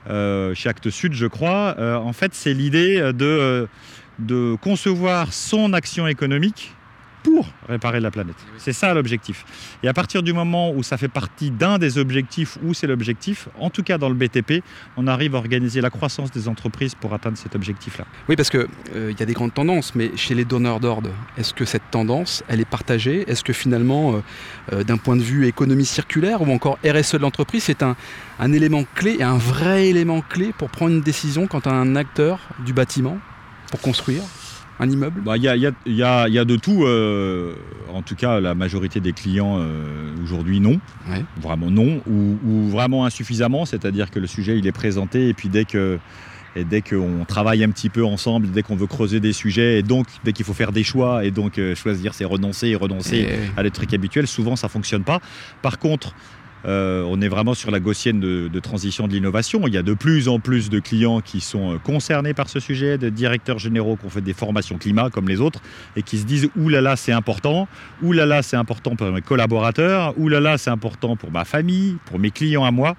euh, 0.08 0.54
chez 0.54 0.68
Actes 0.68 0.90
Sud, 0.90 1.12
je 1.14 1.26
crois, 1.26 1.76
en 1.78 2.12
fait, 2.12 2.34
c'est 2.34 2.54
l'idée 2.54 3.12
de, 3.12 3.68
de 4.18 4.56
concevoir 4.60 5.32
son 5.32 5.72
action 5.72 6.06
économique 6.06 6.74
pour 7.22 7.46
réparer 7.68 8.00
la 8.00 8.10
planète. 8.10 8.36
C'est 8.56 8.72
ça 8.72 8.94
l'objectif. 8.94 9.44
Et 9.82 9.88
à 9.88 9.92
partir 9.92 10.22
du 10.22 10.32
moment 10.32 10.72
où 10.72 10.82
ça 10.82 10.96
fait 10.96 11.08
partie 11.08 11.50
d'un 11.50 11.78
des 11.78 11.98
objectifs, 11.98 12.58
où 12.62 12.74
c'est 12.74 12.86
l'objectif, 12.86 13.48
en 13.58 13.70
tout 13.70 13.82
cas 13.82 13.98
dans 13.98 14.08
le 14.08 14.14
BTP, 14.14 14.62
on 14.96 15.06
arrive 15.06 15.34
à 15.34 15.38
organiser 15.38 15.80
la 15.80 15.90
croissance 15.90 16.30
des 16.30 16.48
entreprises 16.48 16.94
pour 16.94 17.14
atteindre 17.14 17.36
cet 17.36 17.54
objectif-là. 17.54 18.04
Oui, 18.28 18.36
parce 18.36 18.50
qu'il 18.50 18.66
euh, 18.94 19.12
y 19.18 19.22
a 19.22 19.26
des 19.26 19.32
grandes 19.32 19.54
tendances, 19.54 19.94
mais 19.94 20.16
chez 20.16 20.34
les 20.34 20.44
donneurs 20.44 20.80
d'ordre, 20.80 21.10
est-ce 21.36 21.54
que 21.54 21.64
cette 21.64 21.90
tendance, 21.90 22.42
elle 22.48 22.60
est 22.60 22.68
partagée? 22.68 23.24
Est-ce 23.28 23.44
que 23.44 23.52
finalement, 23.52 24.14
euh, 24.14 24.22
euh, 24.72 24.84
d'un 24.84 24.96
point 24.96 25.16
de 25.16 25.22
vue 25.22 25.46
économie 25.46 25.86
circulaire 25.86 26.42
ou 26.42 26.52
encore 26.52 26.78
RSE 26.84 27.14
de 27.14 27.18
l'entreprise, 27.18 27.64
c'est 27.64 27.82
un, 27.82 27.96
un 28.38 28.52
élément 28.52 28.84
clé 28.94 29.16
et 29.18 29.22
un 29.22 29.38
vrai 29.38 29.88
élément 29.88 30.20
clé 30.20 30.52
pour 30.56 30.70
prendre 30.70 30.92
une 30.92 31.02
décision 31.02 31.46
quant 31.46 31.60
à 31.60 31.70
un 31.70 31.96
acteur 31.96 32.40
du 32.64 32.72
bâtiment 32.72 33.18
pour 33.70 33.80
construire? 33.80 34.22
Un 34.78 34.90
immeuble 34.90 35.20
bah, 35.22 35.36
Il 35.36 35.42
y, 35.42 35.48
a, 35.48 36.44
de 36.44 36.56
tout. 36.56 36.84
Euh, 36.84 37.54
en 37.92 38.02
tout 38.02 38.14
cas, 38.14 38.40
la 38.40 38.54
majorité 38.54 39.00
des 39.00 39.12
clients 39.12 39.58
euh, 39.58 40.14
aujourd'hui, 40.22 40.60
non. 40.60 40.80
Vraiment 41.40 41.70
non. 41.70 42.00
Ou, 42.06 42.68
vraiment 42.68 43.04
insuffisamment. 43.04 43.64
C'est-à-dire 43.64 44.10
que 44.10 44.18
le 44.18 44.26
sujet, 44.26 44.58
il 44.58 44.66
est 44.66 44.72
présenté 44.72 45.28
et 45.28 45.34
puis 45.34 45.48
dès 45.48 45.64
que... 45.64 45.98
Et 46.56 46.64
dès 46.64 46.80
qu'on 46.80 47.24
travaille 47.28 47.62
un 47.62 47.68
petit 47.68 47.90
peu 47.90 48.04
ensemble, 48.04 48.50
dès 48.50 48.62
qu'on 48.62 48.74
veut 48.74 48.86
creuser 48.86 49.20
des 49.20 49.34
sujets, 49.34 49.78
et 49.78 49.82
donc 49.82 50.06
dès 50.24 50.32
qu'il 50.32 50.44
faut 50.46 50.54
faire 50.54 50.72
des 50.72 50.82
choix, 50.82 51.24
et 51.24 51.30
donc 51.30 51.58
euh, 51.58 51.76
choisir, 51.76 52.14
c'est 52.14 52.24
renoncer 52.24 52.68
et 52.68 52.74
renoncer 52.74 53.28
à 53.56 53.62
des 53.62 53.70
trucs 53.70 53.92
habituels, 53.94 54.26
souvent 54.26 54.56
ça 54.56 54.66
ne 54.66 54.70
fonctionne 54.70 55.04
pas. 55.04 55.20
Par 55.62 55.78
contre, 55.78 56.14
euh, 56.66 57.04
on 57.06 57.20
est 57.20 57.28
vraiment 57.28 57.54
sur 57.54 57.70
la 57.70 57.80
gaussienne 57.80 58.20
de, 58.20 58.60
transition 58.60 59.06
de 59.06 59.12
l'innovation. 59.12 59.62
Il 59.66 59.74
y 59.74 59.76
a 59.76 59.82
de 59.82 59.94
plus 59.94 60.28
en 60.28 60.40
plus 60.40 60.70
de 60.70 60.80
clients 60.80 61.20
qui 61.20 61.40
sont 61.40 61.74
euh, 61.74 61.78
concernés 61.78 62.34
par 62.34 62.48
ce 62.48 62.60
sujet, 62.60 62.98
de 62.98 63.08
directeurs 63.08 63.58
généraux 63.58 63.96
qui 63.96 64.06
ont 64.06 64.10
fait 64.10 64.20
des 64.20 64.32
formations 64.32 64.78
climat 64.78 65.10
comme 65.10 65.28
les 65.28 65.40
autres 65.40 65.60
et 65.96 66.02
qui 66.02 66.18
se 66.18 66.24
disent 66.24 66.48
Ouh 66.56 66.68
là 66.68 66.80
là, 66.80 66.96
c'est 66.96 67.12
important, 67.12 67.68
ouh 68.02 68.12
là 68.12 68.26
là, 68.26 68.42
c'est 68.42 68.56
important 68.56 68.96
pour 68.96 69.10
mes 69.10 69.22
collaborateurs, 69.22 70.14
ouh 70.18 70.28
là 70.28 70.40
là, 70.40 70.58
c'est 70.58 70.70
important 70.70 71.16
pour 71.16 71.30
ma 71.30 71.44
famille, 71.44 71.96
pour 72.06 72.18
mes 72.18 72.30
clients 72.30 72.64
à 72.64 72.70
moi. 72.70 72.96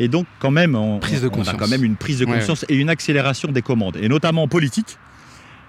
Et 0.00 0.08
donc, 0.08 0.26
quand 0.38 0.50
même, 0.50 0.74
on, 0.74 0.98
a 0.98 1.54
quand 1.54 1.68
même 1.68 1.84
une 1.84 1.96
prise 1.96 2.18
de 2.18 2.24
conscience 2.24 2.64
et 2.68 2.76
une 2.76 2.88
accélération 2.88 3.52
des 3.52 3.62
commandes, 3.62 3.96
et 3.96 4.08
notamment 4.08 4.48
politique. 4.48 4.98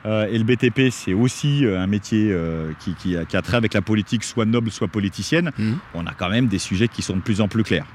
Euh, 0.06 0.28
et 0.28 0.38
le 0.38 0.44
BTP, 0.44 0.92
c'est 0.92 1.14
aussi 1.14 1.66
euh, 1.66 1.80
un 1.80 1.88
métier 1.88 2.30
euh, 2.32 2.72
qui, 2.80 3.16
a, 3.16 3.42
trait 3.42 3.58
avec 3.58 3.74
la 3.74 3.82
politique, 3.82 4.24
soit 4.24 4.46
noble, 4.46 4.70
soit 4.70 4.88
politicienne. 4.88 5.52
Mhm. 5.58 5.78
On 5.94 6.06
a 6.06 6.14
quand 6.14 6.30
même 6.30 6.48
des 6.48 6.60
sujets 6.60 6.88
qui 6.88 7.02
sont 7.02 7.16
de 7.16 7.22
plus 7.22 7.42
en 7.42 7.48
plus 7.48 7.64
clairs. 7.64 7.88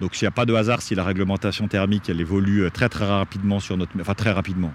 Donc 0.00 0.20
il 0.20 0.24
n'y 0.24 0.28
a 0.28 0.32
pas 0.32 0.46
de 0.46 0.54
hasard 0.54 0.82
si 0.82 0.94
la 0.94 1.04
réglementation 1.04 1.66
thermique, 1.68 2.08
elle 2.08 2.20
évolue 2.20 2.70
très 2.72 2.88
très 2.88 3.06
rapidement 3.06 3.60
sur 3.60 3.76
notre... 3.76 3.92
Enfin 4.00 4.14
très 4.14 4.30
rapidement. 4.30 4.72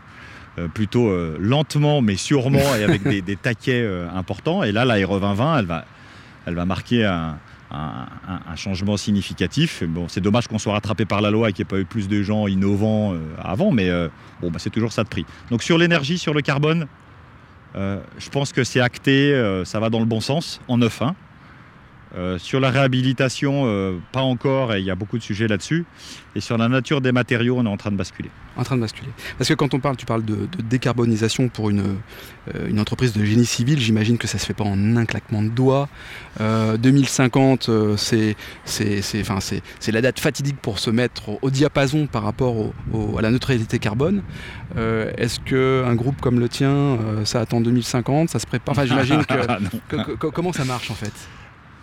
plutôt 0.74 1.12
lentement 1.40 2.02
mais 2.02 2.18
sûrement 2.18 2.76
et 2.76 2.84
avec 2.84 3.04
des, 3.08 3.22
des 3.22 3.36
taquets 3.36 3.88
importants. 4.14 4.64
Et 4.64 4.72
là, 4.72 4.86
la 4.86 4.96
RE 4.96 5.20
2020, 5.20 5.60
elle 5.60 5.66
va, 5.66 5.86
elle 6.46 6.56
va 6.56 6.66
marquer 6.66 7.06
un, 7.06 7.38
un, 7.72 8.56
changement 8.56 8.98
significatif. 8.98 9.84
C'est 10.08 10.22
dommage 10.22 10.48
qu'on 10.48 10.60
soit 10.60 10.74
rattrapé 10.74 11.06
par 11.06 11.22
la 11.22 11.32
loi 11.32 11.50
et 11.50 11.54
qu'il 11.54 11.64
n'y 11.64 11.68
ait 11.68 11.76
pas 11.76 11.80
eu 11.80 11.86
plus 11.86 12.08
de 12.08 12.22
gens 12.22 12.48
innovants 12.48 13.14
euh, 13.14 13.20
avant, 13.42 13.72
mais 13.72 13.90
euh, 13.90 14.10
bon, 14.42 14.52
bah, 14.52 14.60
c'est 14.60 14.70
toujours 14.70 14.92
ça 14.92 15.04
de 15.04 15.10
prix. 15.10 15.26
Donc 15.50 15.64
sur 15.64 15.78
l'énergie, 15.78 16.18
sur 16.18 16.34
le 16.34 16.42
carbone, 16.42 16.88
euh, 17.76 18.02
je 18.18 18.30
pense 18.30 18.52
que 18.52 18.64
c'est 18.64 18.82
acté, 18.82 19.34
ça 19.66 19.80
va 19.80 19.90
dans 19.90 20.00
le 20.00 20.06
bon 20.06 20.22
sens, 20.22 20.60
en 20.68 20.78
9.1. 20.78 21.14
Euh, 22.18 22.38
sur 22.38 22.60
la 22.60 22.72
réhabilitation, 22.72 23.64
euh, 23.66 23.98
pas 24.12 24.20
encore, 24.20 24.74
et 24.74 24.80
il 24.80 24.86
y 24.86 24.92
a 24.92 24.96
beaucoup 24.96 25.18
de 25.18 25.24
sujets 25.24 25.48
là-dessus. 25.48 25.86
Et 26.36 26.42
sur 26.42 26.58
la 26.58 26.68
nature 26.68 27.00
des 27.00 27.14
matériaux, 27.14 27.56
on 27.58 27.66
est 27.66 27.70
en 27.70 27.78
train 27.78 27.92
de 27.92 27.96
basculer. 27.96 28.30
En 28.58 28.64
train 28.64 28.76
de 28.76 28.82
basculer. 28.82 29.10
Parce 29.38 29.48
que 29.48 29.54
quand 29.54 29.74
on 29.74 29.80
parle, 29.80 29.96
tu 29.96 30.06
parles 30.06 30.26
de, 30.26 30.48
décarbonisation 30.62 31.48
pour 31.48 31.70
une, 31.70 31.98
euh, 32.54 32.68
une, 32.68 32.82
entreprise 32.82 33.14
de 33.14 33.24
génie 33.24 33.46
civil, 33.46 33.80
j'imagine 33.80 34.18
que 34.18 34.28
ça 34.28 34.40
se 34.40 34.46
fait 34.46 34.54
pas 34.54 34.66
en 34.66 34.98
un 34.98 35.06
claquement 35.06 35.42
de 35.42 35.50
doigts. 35.50 35.88
2050, 36.40 37.70
c'est 37.98 38.36
c'est 38.66 39.92
la 39.92 40.02
date 40.02 40.20
fatidique 40.20 40.58
pour 40.58 40.80
se 40.80 40.90
mettre 40.90 41.40
au, 41.42 41.50
diapason 41.50 42.08
par 42.08 42.24
rapport 42.24 42.74
à 43.18 43.22
la 43.22 43.32
neutralité 43.32 43.80
carbone. 43.80 44.24
Est-ce 44.78 45.40
qu'un 45.40 45.94
groupe 45.96 46.20
comme 46.22 46.40
le 46.40 46.50
tien, 46.50 46.98
ça 47.26 47.42
attend 47.42 47.62
2050 47.62 48.30
Ça 48.30 48.40
se 48.40 48.48
prépare? 48.48 48.74
Enfin, 48.74 48.86
j'imagine 48.86 49.24
que, 49.26 50.16
comment 50.30 50.54
ça 50.54 50.66
marche 50.66 50.90
en 50.92 50.96
fait? 50.96 51.14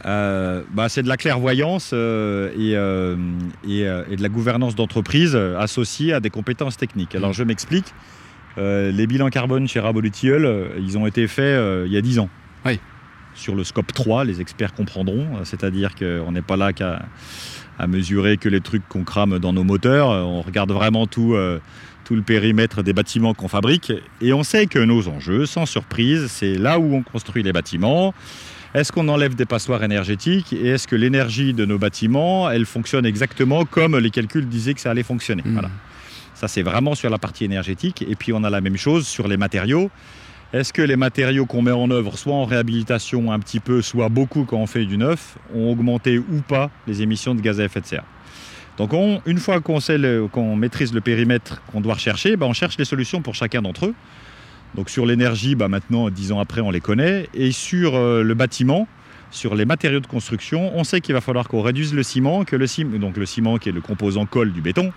Euh, 0.04 0.62
bah, 0.72 0.88
c'est 0.88 1.02
de 1.02 1.08
la 1.08 1.16
clairvoyance 1.16 1.90
euh, 1.92 2.50
euh, 2.56 3.16
et, 3.64 4.16
de 4.16 4.22
la 4.22 4.28
gouvernance 4.28 4.74
d'entreprise 4.74 5.34
associée 5.36 6.12
à 6.12 6.20
des 6.20 6.30
compétences 6.30 6.76
techniques. 6.76 7.14
Alors 7.14 7.32
je 7.32 7.42
m'explique. 7.42 7.94
les 8.56 9.06
bilans 9.06 9.28
carbone 9.28 9.68
chez 9.68 9.80
Rabolutiol, 9.80 10.72
ils 10.78 10.98
ont 10.98 11.06
été 11.06 11.26
faits 11.26 11.86
il 11.86 11.92
y 11.92 11.96
a 11.96 12.00
10 12.00 12.20
ans. 12.20 12.28
Oui. 12.64 12.78
Sur 13.34 13.54
le 13.54 13.62
scope 13.62 13.92
3, 13.92 14.24
les 14.24 14.40
experts 14.40 14.74
comprendront. 14.74 15.44
C'est-à-dire 15.44 15.94
qu'on 15.94 16.32
n'est 16.32 16.42
pas 16.42 16.56
là 16.56 16.72
qu'à 16.72 17.02
à 17.80 17.86
mesurer 17.86 18.38
que 18.38 18.48
les 18.48 18.60
trucs 18.60 18.88
qu'on 18.88 19.04
crame 19.04 19.38
dans 19.38 19.52
nos 19.52 19.62
moteurs. 19.62 20.08
On 20.08 20.42
regarde 20.42 20.72
vraiment 20.72 21.06
tout, 21.06 21.36
tout 22.04 22.16
le 22.16 22.22
périmètre 22.22 22.82
des 22.82 22.92
bâtiments 22.92 23.34
qu'on 23.34 23.46
fabrique. 23.46 23.92
Et 24.20 24.32
on 24.32 24.42
sait 24.42 24.66
que 24.66 24.80
nos 24.80 25.06
enjeux, 25.06 25.46
sans 25.46 25.64
surprise, 25.64 26.26
c'est 26.26 26.54
là 26.54 26.80
où 26.80 26.92
on 26.96 27.04
construit 27.04 27.44
les 27.44 27.52
bâtiments 27.52 28.12
est-ce 28.74 28.92
qu'on 28.92 29.08
enlève 29.08 29.34
des 29.34 29.46
passoires 29.46 29.82
énergétiques 29.82 30.52
et 30.52 30.68
est-ce 30.68 30.86
que 30.86 30.96
l'énergie 30.96 31.54
de 31.54 31.64
nos 31.64 31.78
bâtiments, 31.78 32.50
elle 32.50 32.66
fonctionne 32.66 33.06
exactement 33.06 33.64
comme 33.64 33.96
les 33.96 34.10
calculs 34.10 34.46
disaient 34.46 34.74
que 34.74 34.80
ça 34.80 34.90
allait 34.90 35.02
fonctionner 35.02 35.42
hmm. 35.44 35.52
voilà. 35.52 35.70
Ça, 36.38 36.46
c'est 36.46 36.62
vraiment 36.62 36.94
sur 36.94 37.10
la 37.10 37.18
partie 37.18 37.44
énergétique. 37.44 38.04
Et 38.08 38.14
puis, 38.14 38.32
on 38.32 38.44
a 38.44 38.50
la 38.50 38.60
même 38.60 38.76
chose 38.76 39.08
sur 39.08 39.26
les 39.26 39.36
matériaux. 39.36 39.90
Est-ce 40.52 40.72
que 40.72 40.82
les 40.82 40.94
matériaux 40.94 41.46
qu'on 41.46 41.62
met 41.62 41.72
en 41.72 41.90
œuvre, 41.90 42.16
soit 42.16 42.32
en 42.32 42.44
réhabilitation 42.44 43.32
un 43.32 43.40
petit 43.40 43.58
peu, 43.58 43.82
soit 43.82 44.08
beaucoup 44.08 44.44
quand 44.44 44.58
on 44.58 44.68
fait 44.68 44.84
du 44.84 44.98
neuf, 44.98 45.36
ont 45.52 45.68
augmenté 45.68 46.18
ou 46.18 46.40
pas 46.46 46.70
les 46.86 47.02
émissions 47.02 47.34
de 47.34 47.40
gaz 47.40 47.60
à 47.60 47.64
effet 47.64 47.80
de 47.80 47.86
serre? 47.86 48.04
Donc 48.76 48.92
une 49.26 49.38
fois 49.38 49.60
qu'on 49.60 50.56
maîtrise 50.56 50.94
le 50.94 51.00
périmètre 51.00 51.60
qu'on 51.72 51.80
doit 51.80 51.94
rechercher, 51.94 52.36
ben, 52.36 52.46
on 52.46 52.52
cherche 52.52 52.78
les 52.78 52.84
solutions 52.84 53.20
pour 53.20 53.34
chacun 53.34 53.60
d'entre 53.60 53.86
eux. 53.86 53.94
Donc 54.74 54.90
sur 54.90 55.06
l'énergie, 55.06 55.54
bah 55.54 55.68
maintenant, 55.68 56.10
dix 56.10 56.32
ans 56.32 56.40
après, 56.40 56.60
on 56.60 56.70
les 56.70 56.80
connaît. 56.80 57.28
Et 57.34 57.52
sur 57.52 57.96
euh, 57.96 58.22
le 58.22 58.34
bâtiment, 58.34 58.86
sur 59.30 59.54
les 59.54 59.64
matériaux 59.64 60.00
de 60.00 60.06
construction, 60.06 60.72
on 60.74 60.84
sait 60.84 61.00
qu'il 61.00 61.14
va 61.14 61.20
falloir 61.20 61.48
qu'on 61.48 61.62
réduise 61.62 61.94
le 61.94 62.02
ciment, 62.02 62.44
que 62.44 62.56
le 62.56 62.66
ciment, 62.66 62.98
donc 62.98 63.16
le 63.16 63.26
ciment 63.26 63.58
qui 63.58 63.68
est 63.68 63.72
le 63.72 63.80
composant 63.80 64.26
colle 64.26 64.52
du 64.52 64.60
béton. 64.60 64.92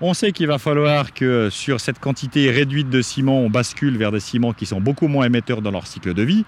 On 0.00 0.14
sait 0.14 0.32
qu'il 0.32 0.46
va 0.46 0.58
falloir 0.58 1.14
que 1.14 1.48
sur 1.50 1.80
cette 1.80 1.98
quantité 1.98 2.50
réduite 2.50 2.90
de 2.90 3.00
ciment, 3.00 3.40
on 3.40 3.50
bascule 3.50 3.96
vers 3.96 4.12
des 4.12 4.20
ciments 4.20 4.52
qui 4.52 4.66
sont 4.66 4.80
beaucoup 4.80 5.08
moins 5.08 5.26
émetteurs 5.26 5.62
dans 5.62 5.70
leur 5.70 5.86
cycle 5.86 6.12
de 6.12 6.22
vie. 6.22 6.44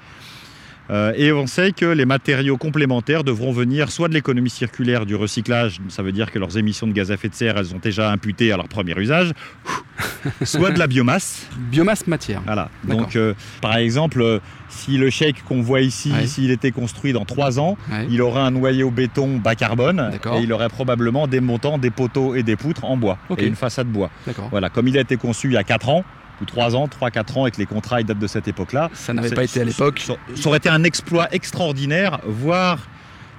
Euh, 0.90 1.12
et 1.16 1.32
on 1.32 1.46
sait 1.46 1.72
que 1.72 1.86
les 1.86 2.04
matériaux 2.04 2.56
complémentaires 2.56 3.24
devront 3.24 3.52
venir 3.52 3.90
soit 3.90 4.08
de 4.08 4.14
l'économie 4.14 4.50
circulaire 4.50 5.06
du 5.06 5.14
recyclage, 5.14 5.80
ça 5.88 6.02
veut 6.02 6.12
dire 6.12 6.30
que 6.30 6.38
leurs 6.38 6.58
émissions 6.58 6.86
de 6.86 6.92
gaz 6.92 7.10
à 7.10 7.14
effet 7.14 7.28
de 7.28 7.34
serre, 7.34 7.56
elles 7.56 7.74
ont 7.74 7.78
déjà 7.78 8.10
imputé 8.10 8.52
à 8.52 8.56
leur 8.56 8.68
premier 8.68 8.94
usage, 8.98 9.32
soit 10.44 10.70
de 10.70 10.78
la 10.78 10.86
biomasse. 10.86 11.46
Biomasse 11.70 12.06
matière. 12.06 12.42
Voilà. 12.44 12.68
Donc, 12.84 13.16
euh, 13.16 13.34
par 13.62 13.76
exemple, 13.76 14.20
euh, 14.20 14.40
si 14.68 14.98
le 14.98 15.08
shake 15.08 15.42
qu'on 15.44 15.62
voit 15.62 15.80
ici, 15.80 16.12
s'il 16.26 16.50
était 16.50 16.72
construit 16.72 17.12
dans 17.12 17.24
trois 17.24 17.58
ans, 17.58 17.78
il 18.10 18.20
aurait 18.20 18.40
un 18.40 18.50
noyau 18.50 18.90
béton 18.90 19.38
bas 19.38 19.54
carbone 19.54 20.10
et 20.34 20.42
il 20.42 20.52
aurait 20.52 20.68
probablement 20.68 21.26
des 21.26 21.40
montants, 21.40 21.78
des 21.78 21.90
poteaux 21.90 22.34
et 22.34 22.42
des 22.42 22.56
poutres 22.56 22.84
en 22.84 22.96
bois 22.96 23.18
et 23.38 23.46
une 23.46 23.56
façade 23.56 23.86
bois. 23.86 24.10
Voilà. 24.50 24.68
Comme 24.68 24.88
il 24.88 24.98
a 24.98 25.02
été 25.02 25.16
conçu 25.16 25.48
il 25.48 25.54
y 25.54 25.56
a 25.56 25.64
quatre 25.64 25.88
ans, 25.88 26.04
ou 26.40 26.44
3 26.44 26.76
ans, 26.76 26.88
3-4 26.88 27.38
ans, 27.38 27.46
et 27.46 27.50
que 27.50 27.58
les 27.58 27.66
contrats 27.66 28.02
datent 28.02 28.18
de 28.18 28.26
cette 28.26 28.48
époque-là. 28.48 28.90
Ça 28.94 29.12
n'avait 29.12 29.30
pas 29.30 29.44
été 29.44 29.60
à 29.60 29.64
l'époque. 29.64 30.00
Ça, 30.00 30.48
aurait 30.48 30.58
été 30.58 30.68
un 30.68 30.84
exploit 30.84 31.28
extraordinaire, 31.32 32.20
voire 32.26 32.78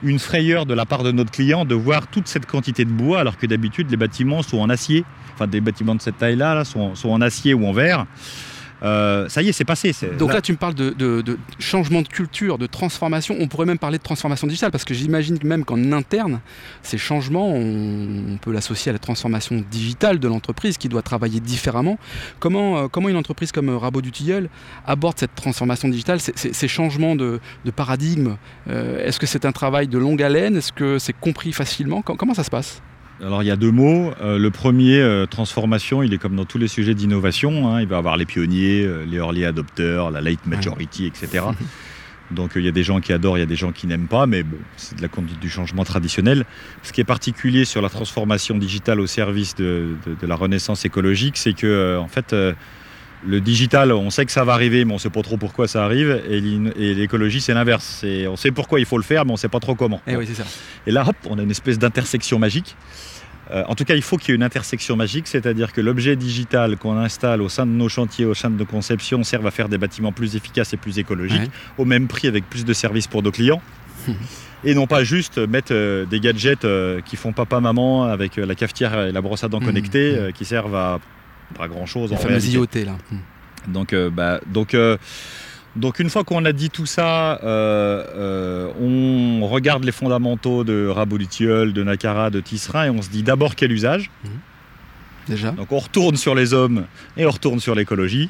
une 0.03 0.19
frayeur 0.19 0.65
de 0.65 0.73
la 0.73 0.85
part 0.85 1.03
de 1.03 1.11
notre 1.11 1.31
client 1.31 1.65
de 1.65 1.75
voir 1.75 2.07
toute 2.07 2.27
cette 2.27 2.45
quantité 2.45 2.85
de 2.85 2.91
bois, 2.91 3.19
alors 3.19 3.37
que 3.37 3.45
d'habitude 3.45 3.89
les 3.89 3.97
bâtiments 3.97 4.41
sont 4.41 4.59
en 4.59 4.69
acier. 4.69 5.03
Enfin, 5.33 5.47
des 5.47 5.61
bâtiments 5.61 5.95
de 5.95 6.01
cette 6.01 6.17
taille-là 6.17 6.63
sont, 6.63 6.95
sont 6.95 7.09
en 7.09 7.21
acier 7.21 7.53
ou 7.53 7.65
en 7.65 7.71
verre. 7.71 8.05
Euh, 8.83 9.27
ça 9.29 9.41
y 9.41 9.49
est, 9.49 9.51
c'est 9.51 9.65
passé. 9.65 9.93
Donc 10.17 10.33
là, 10.33 10.41
tu 10.41 10.51
me 10.51 10.57
parles 10.57 10.73
de, 10.73 11.37
changement 11.59 12.01
de 12.01 12.07
culture, 12.07 12.57
de 12.57 12.67
transformation. 12.67 13.35
On 13.39 13.47
pourrait 13.47 13.65
même 13.65 13.79
parler 13.79 13.97
de 13.97 14.03
transformation 14.03 14.47
digitale, 14.47 14.71
parce 14.71 14.85
que 14.85 14.93
j'imagine 14.93 15.37
même 15.43 15.65
qu'en 15.65 15.91
interne, 15.91 16.39
ces 16.81 16.97
changements, 16.97 17.51
on, 17.53 18.37
peut 18.41 18.51
l'associer 18.51 18.89
à 18.89 18.93
la 18.93 18.99
transformation 18.99 19.63
digitale 19.71 20.19
de 20.19 20.27
l'entreprise 20.27 20.77
qui 20.77 20.89
doit 20.89 21.01
travailler 21.01 21.39
différemment. 21.39 21.97
Comment, 22.39 22.77
euh, 22.77 22.87
comment 22.87 23.09
une 23.09 23.15
entreprise 23.15 23.51
comme 23.51 23.69
Rabot 23.69 24.01
du 24.01 24.11
Tilleul 24.11 24.49
aborde 24.85 25.17
cette 25.17 25.35
transformation 25.35 25.87
digitale, 25.87 26.19
ces, 26.19 26.67
changements 26.67 27.15
de, 27.15 27.39
paradigme? 27.75 28.35
Euh, 28.69 29.05
Est-ce 29.05 29.19
que 29.19 29.25
c'est 29.25 29.45
un 29.45 29.51
travail 29.51 29.87
de 29.87 29.97
longue 29.97 30.21
haleine? 30.21 30.57
Est-ce 30.57 30.73
que 30.73 30.99
c'est 30.99 31.13
compris 31.13 31.53
facilement? 31.53 32.01
Comment 32.01 32.33
ça 32.33 32.43
se 32.43 32.49
passe? 32.49 32.81
Alors 33.21 33.43
il 33.43 33.45
y 33.45 33.51
a 33.51 33.55
deux 33.55 33.71
mots. 33.71 34.11
Euh, 34.21 34.37
le 34.37 34.51
premier, 34.51 34.99
euh, 34.99 35.25
transformation, 35.25 36.03
il 36.03 36.13
est 36.13 36.17
comme 36.17 36.35
dans 36.35 36.45
tous 36.45 36.57
les 36.57 36.67
sujets 36.67 36.93
d'innovation. 36.93 37.69
Hein. 37.69 37.81
Il 37.81 37.87
va 37.87 37.97
avoir 37.97 38.17
les 38.17 38.25
pionniers, 38.25 38.83
euh, 38.83 39.05
les 39.05 39.17
early 39.17 39.45
adopters, 39.45 40.11
la 40.11 40.21
late 40.21 40.45
majority, 40.45 41.05
etc. 41.05 41.45
Donc 42.31 42.53
il 42.55 42.65
y 42.65 42.67
a 42.67 42.71
des 42.71 42.83
gens 42.83 42.99
qui 43.01 43.13
adorent, 43.13 43.37
il 43.37 43.41
y 43.41 43.43
a 43.43 43.47
des 43.47 43.55
gens 43.55 43.71
qui 43.71 43.85
n'aiment 43.85 44.07
pas, 44.07 44.25
mais 44.25 44.41
bon, 44.41 44.57
c'est 44.77 44.97
de 44.97 45.01
la 45.01 45.07
conduite 45.07 45.39
du 45.39 45.49
changement 45.49 45.83
traditionnel. 45.83 46.45
Ce 46.81 46.91
qui 46.91 46.99
est 46.99 47.05
particulier 47.05 47.65
sur 47.65 47.83
la 47.83 47.89
transformation 47.89 48.57
digitale 48.57 48.99
au 48.99 49.05
service 49.05 49.53
de, 49.53 49.95
de 50.19 50.27
la 50.27 50.35
renaissance 50.35 50.85
écologique, 50.85 51.37
c'est 51.37 51.53
que 51.53 51.99
en 51.99 52.07
fait 52.07 52.35
le 53.25 53.41
digital, 53.41 53.91
on 53.91 54.09
sait 54.09 54.25
que 54.25 54.31
ça 54.31 54.43
va 54.43 54.53
arriver, 54.53 54.85
mais 54.85 54.91
on 54.91 54.95
ne 54.95 54.99
sait 54.99 55.09
pas 55.09 55.21
trop 55.21 55.37
pourquoi 55.37 55.67
ça 55.67 55.83
arrive. 55.83 56.21
Et 56.29 56.93
l'écologie, 56.93 57.41
c'est 57.41 57.53
l'inverse. 57.53 58.05
On 58.27 58.35
sait 58.35 58.51
pourquoi 58.51 58.79
il 58.79 58.85
faut 58.85 58.97
le 58.97 59.03
faire, 59.03 59.25
mais 59.25 59.31
on 59.31 59.35
ne 59.35 59.39
sait 59.39 59.49
pas 59.49 59.59
trop 59.59 59.75
comment. 59.75 60.01
Et, 60.07 60.15
eh 60.19 60.25
ça. 60.33 60.43
et 60.85 60.91
là, 60.91 61.05
hop, 61.07 61.15
on 61.29 61.39
a 61.39 61.41
une 61.41 61.51
espèce 61.51 61.79
d'intersection 61.79 62.39
magique. 62.39 62.75
Euh, 63.51 63.63
en 63.67 63.75
tout 63.75 63.85
cas, 63.85 63.95
il 63.95 64.01
faut 64.01 64.17
qu'il 64.17 64.29
y 64.29 64.31
ait 64.31 64.35
une 64.35 64.43
intersection 64.43 64.95
magique, 64.95 65.27
c'est-à-dire 65.27 65.71
que 65.71 65.81
l'objet 65.81 66.15
digital 66.15 66.77
qu'on 66.77 66.97
installe 66.97 67.41
au 67.41 67.49
sein 67.49 67.65
de 67.65 67.71
nos 67.71 67.89
chantiers, 67.89 68.25
au 68.25 68.33
sein 68.33 68.49
de 68.49 68.57
nos 68.57 68.65
conceptions, 68.65 69.23
serve 69.23 69.45
à 69.45 69.51
faire 69.51 69.69
des 69.69 69.77
bâtiments 69.77 70.11
plus 70.11 70.35
efficaces 70.35 70.73
et 70.73 70.77
plus 70.77 70.97
écologiques, 70.97 71.51
au 71.77 71.85
même 71.85 72.07
prix 72.07 72.27
avec 72.27 72.49
plus 72.49 72.65
de 72.65 72.73
services 72.73 73.07
pour 73.07 73.21
nos 73.21 73.31
clients. 73.31 73.61
et 74.63 74.73
non 74.73 74.87
pas 74.87 75.03
juste 75.03 75.37
mettre 75.37 75.73
euh, 75.73 76.05
des 76.05 76.19
gadgets 76.19 76.65
euh, 76.65 77.01
qui 77.01 77.17
font 77.17 77.33
papa-maman 77.33 78.05
avec 78.05 78.37
la 78.37 78.55
cafetière 78.55 78.99
et 78.99 79.11
la 79.11 79.21
brosse 79.21 79.43
à 79.43 79.47
dents 79.47 79.59
mmh. 79.59 79.65
connectée, 79.65 80.19
mmh. 80.19 80.33
qui 80.33 80.45
servent 80.45 80.75
à 80.75 80.99
pas 81.57 81.67
grand 81.67 81.85
chose. 81.85 82.11
Les 82.11 82.17
fameuses 82.17 82.53
IoT 82.53 82.85
là. 82.85 82.97
Hmm. 83.11 83.17
Donc, 83.67 83.93
euh, 83.93 84.09
bah, 84.09 84.39
donc, 84.47 84.73
euh, 84.73 84.97
donc 85.75 85.99
une 85.99 86.09
fois 86.09 86.23
qu'on 86.23 86.45
a 86.45 86.51
dit 86.51 86.69
tout 86.69 86.85
ça, 86.85 87.39
euh, 87.43 88.71
on 88.79 89.47
regarde 89.47 89.83
les 89.83 89.91
fondamentaux 89.91 90.63
de 90.63 90.87
Rabolitiol, 90.87 91.73
de 91.73 91.83
Nakara, 91.83 92.29
de 92.29 92.39
Tisserin 92.39 92.85
et 92.85 92.89
on 92.89 93.01
se 93.01 93.09
dit 93.09 93.23
d'abord 93.23 93.55
quel 93.55 93.71
usage. 93.71 94.09
Hmm. 94.23 94.29
Déjà. 95.27 95.51
Donc 95.51 95.71
on 95.71 95.79
retourne 95.79 96.17
sur 96.17 96.35
les 96.35 96.53
hommes 96.53 96.85
et 97.17 97.25
on 97.25 97.31
retourne 97.31 97.59
sur 97.59 97.73
l'écologie. 97.73 98.29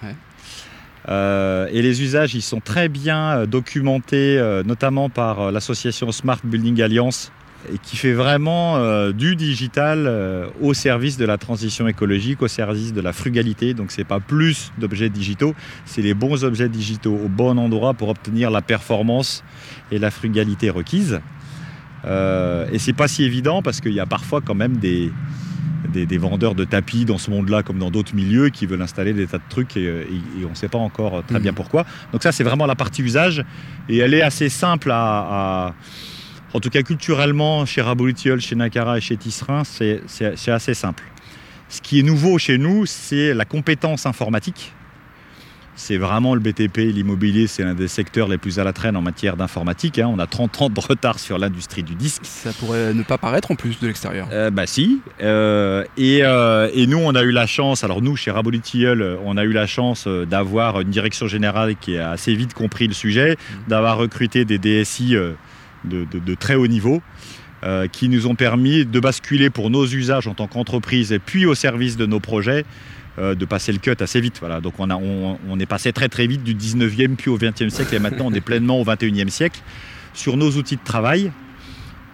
et 1.10 1.82
les 1.82 2.02
usages, 2.02 2.34
ils 2.36 2.42
sont 2.42 2.62
très 2.62 2.88
bien 2.88 3.46
documentés, 3.46 4.42
notamment 4.66 5.10
par 5.10 5.52
l'association 5.52 6.14
Smart 6.14 6.40
Building 6.42 6.82
Alliance, 6.82 7.34
et 7.74 7.78
qui 7.78 7.98
fait 7.98 8.14
vraiment 8.14 8.78
euh, 8.78 9.12
du 9.12 9.36
digital 9.36 10.06
euh, 10.08 10.48
au 10.62 10.74
service 10.74 11.18
de 11.18 11.26
la 11.26 11.38
transition 11.38 11.88
écologique, 11.88 12.42
au 12.42 12.48
service 12.48 12.94
de 12.94 13.02
la 13.02 13.14
frugalité. 13.14 13.74
Donc 13.74 13.92
c'est 13.92 14.04
pas 14.04 14.20
plus 14.20 14.72
d'objets 14.78 15.10
digitaux, 15.10 15.56
c'est 15.86 16.02
les 16.02 16.14
bons 16.14 16.44
objets 16.44 16.70
digitaux 16.70 17.16
au 17.16 17.30
bon 17.30 17.58
endroit 17.58 17.94
pour 17.94 18.10
obtenir 18.10 18.52
la 18.52 18.62
performance 18.62 19.44
et 19.92 20.00
la 20.00 20.12
frugalité 20.12 20.70
requise. 20.70 21.22
Euh, 22.06 22.68
et 22.72 22.80
c'est 22.80 22.94
pas 22.94 23.08
si 23.08 23.24
évident 23.24 23.62
parce 23.62 23.82
qu'il 23.82 23.94
y 23.94 24.00
a 24.00 24.06
parfois 24.06 24.42
quand 24.42 24.54
même 24.54 24.78
des, 24.78 25.12
des, 25.92 26.18
vendeurs 26.18 26.54
de 26.54 26.64
tapis 26.64 27.04
dans 27.04 27.18
ce 27.18 27.32
monde-là 27.32 27.64
comme 27.64 27.80
dans 27.80 27.90
d'autres 27.90 28.14
milieux 28.14 28.50
qui 28.50 28.68
veulent 28.68 28.82
installer 28.82 29.14
des 29.14 29.26
tas 29.26 29.40
de 29.40 29.44
trucs 29.50 29.76
et, 29.76 30.06
on 30.46 30.50
ne 30.50 30.56
sait 30.56 30.68
pas 30.68 30.78
encore 30.78 31.24
très 31.26 31.40
bien 31.40 31.52
mmh. 31.52 31.56
pourquoi. 31.56 31.86
Donc 32.12 32.22
ça 32.22 32.32
c'est 32.32 32.44
vraiment 32.44 32.68
la 32.68 32.76
partie 32.76 33.02
usage 33.02 33.44
et 33.90 33.98
elle 33.98 34.14
est 34.14 34.22
assez 34.22 34.50
simple 34.50 34.92
à 34.94 35.74
en 36.56 36.62
tout 36.62 36.70
cas 36.70 36.84
culturellement, 36.84 37.66
chez 37.66 37.82
Rabolitiol, 37.82 38.40
chez 38.40 38.56
Nakara 38.56 38.98
et 38.98 39.02
chez 39.02 39.18
Tisserin, 39.18 39.64
c'est 39.66 40.02
assez 40.48 40.74
simple. 40.74 41.04
Ce 41.68 41.82
qui 41.82 42.00
est 42.00 42.04
nouveau 42.04 42.38
chez 42.38 42.58
nous, 42.58 42.86
c'est 42.86 43.34
la 43.34 43.44
compétence 43.44 44.06
informatique. 44.06 44.72
C'est 45.76 45.98
vraiment 45.98 46.34
le 46.34 46.40
BTP, 46.40 46.78
l'immobilier, 46.78 47.48
c'est 47.48 47.66
l'un 47.66 47.74
des 47.74 47.90
secteurs 47.90 48.30
les 48.30 48.38
plus 48.38 48.58
à 48.60 48.64
la 48.64 48.72
traîne 48.72 48.96
en 48.96 49.02
matière 49.02 49.36
d'informatique. 49.36 50.00
Hein. 50.00 50.10
On 50.10 50.18
a 50.18 50.28
30 50.28 50.62
ans 50.62 50.70
de 50.70 50.80
retard 50.80 51.20
sur 51.20 51.38
l'industrie 51.38 51.84
du 51.84 51.96
disque. 51.96 52.22
Ça 52.24 52.54
pourrait 52.54 52.94
ne 52.94 53.04
pas 53.04 53.18
paraître 53.18 53.52
en 53.52 53.56
plus 53.56 53.78
de 53.82 53.88
l'extérieur. 53.88 54.30
Euh, 54.32 54.50
bah 54.50 54.66
si. 54.66 55.02
Euh, 55.22 55.84
euh, 56.00 56.70
et, 56.74 56.88
nous, 56.88 57.00
on 57.00 57.14
a 57.16 57.24
eu 57.24 57.32
la 57.32 57.48
chance, 57.48 57.84
alors 57.84 58.02
nous, 58.02 58.16
chez 58.16 58.32
Rabolitiol, 58.32 59.20
on 59.26 59.36
a 59.36 59.44
eu 59.44 59.52
la 59.52 59.68
chance 59.68 60.08
d'avoir 60.08 60.80
une 60.80 60.90
direction 60.90 61.28
générale 61.28 61.76
qui 61.76 61.98
a 61.98 62.12
assez 62.12 62.34
vite 62.34 62.54
compris 62.54 62.88
le 62.88 62.94
sujet, 62.94 63.34
mmh. 63.34 63.70
d'avoir 63.70 63.98
recruté 63.98 64.46
des 64.46 64.58
DSI 64.58 65.18
de, 65.86 66.36
très 66.36 66.56
haut 66.56 66.68
niveau. 66.68 67.02
qui 67.92 68.10
nous 68.10 68.28
ont 68.28 68.36
permis 68.36 68.86
de 68.86 69.00
basculer 69.00 69.50
pour 69.50 69.70
nos 69.70 69.86
usages 69.88 70.28
en 70.28 70.36
tant 70.36 70.48
qu'entreprise 70.48 71.12
et 71.12 71.20
puis 71.20 71.46
au 71.46 71.56
service 71.56 71.98
de 71.98 72.06
nos 72.06 72.20
projets 72.20 72.64
de 73.18 73.46
passer 73.46 73.72
le 73.72 73.80
cut 73.80 73.96
assez 74.00 74.22
vite. 74.22 74.42
Donc 74.62 74.76
on, 74.80 75.60
est 75.60 75.66
passé 75.66 75.92
très 75.92 76.10
très 76.10 76.28
vite 76.28 76.44
du 76.44 76.54
19e 76.54 77.16
puis 77.16 77.32
au 77.32 77.40
20e 77.40 77.70
siècle 77.70 77.96
et 77.96 78.00
maintenant 78.00 78.26
on 78.28 78.34
est 78.34 78.42
pleinement 78.42 78.80
au 78.80 78.86
21e 78.86 79.30
siècle 79.30 79.62
sur 80.14 80.38
nos 80.38 80.52
outils 80.52 80.76
de 80.76 80.84
travail. 80.84 81.32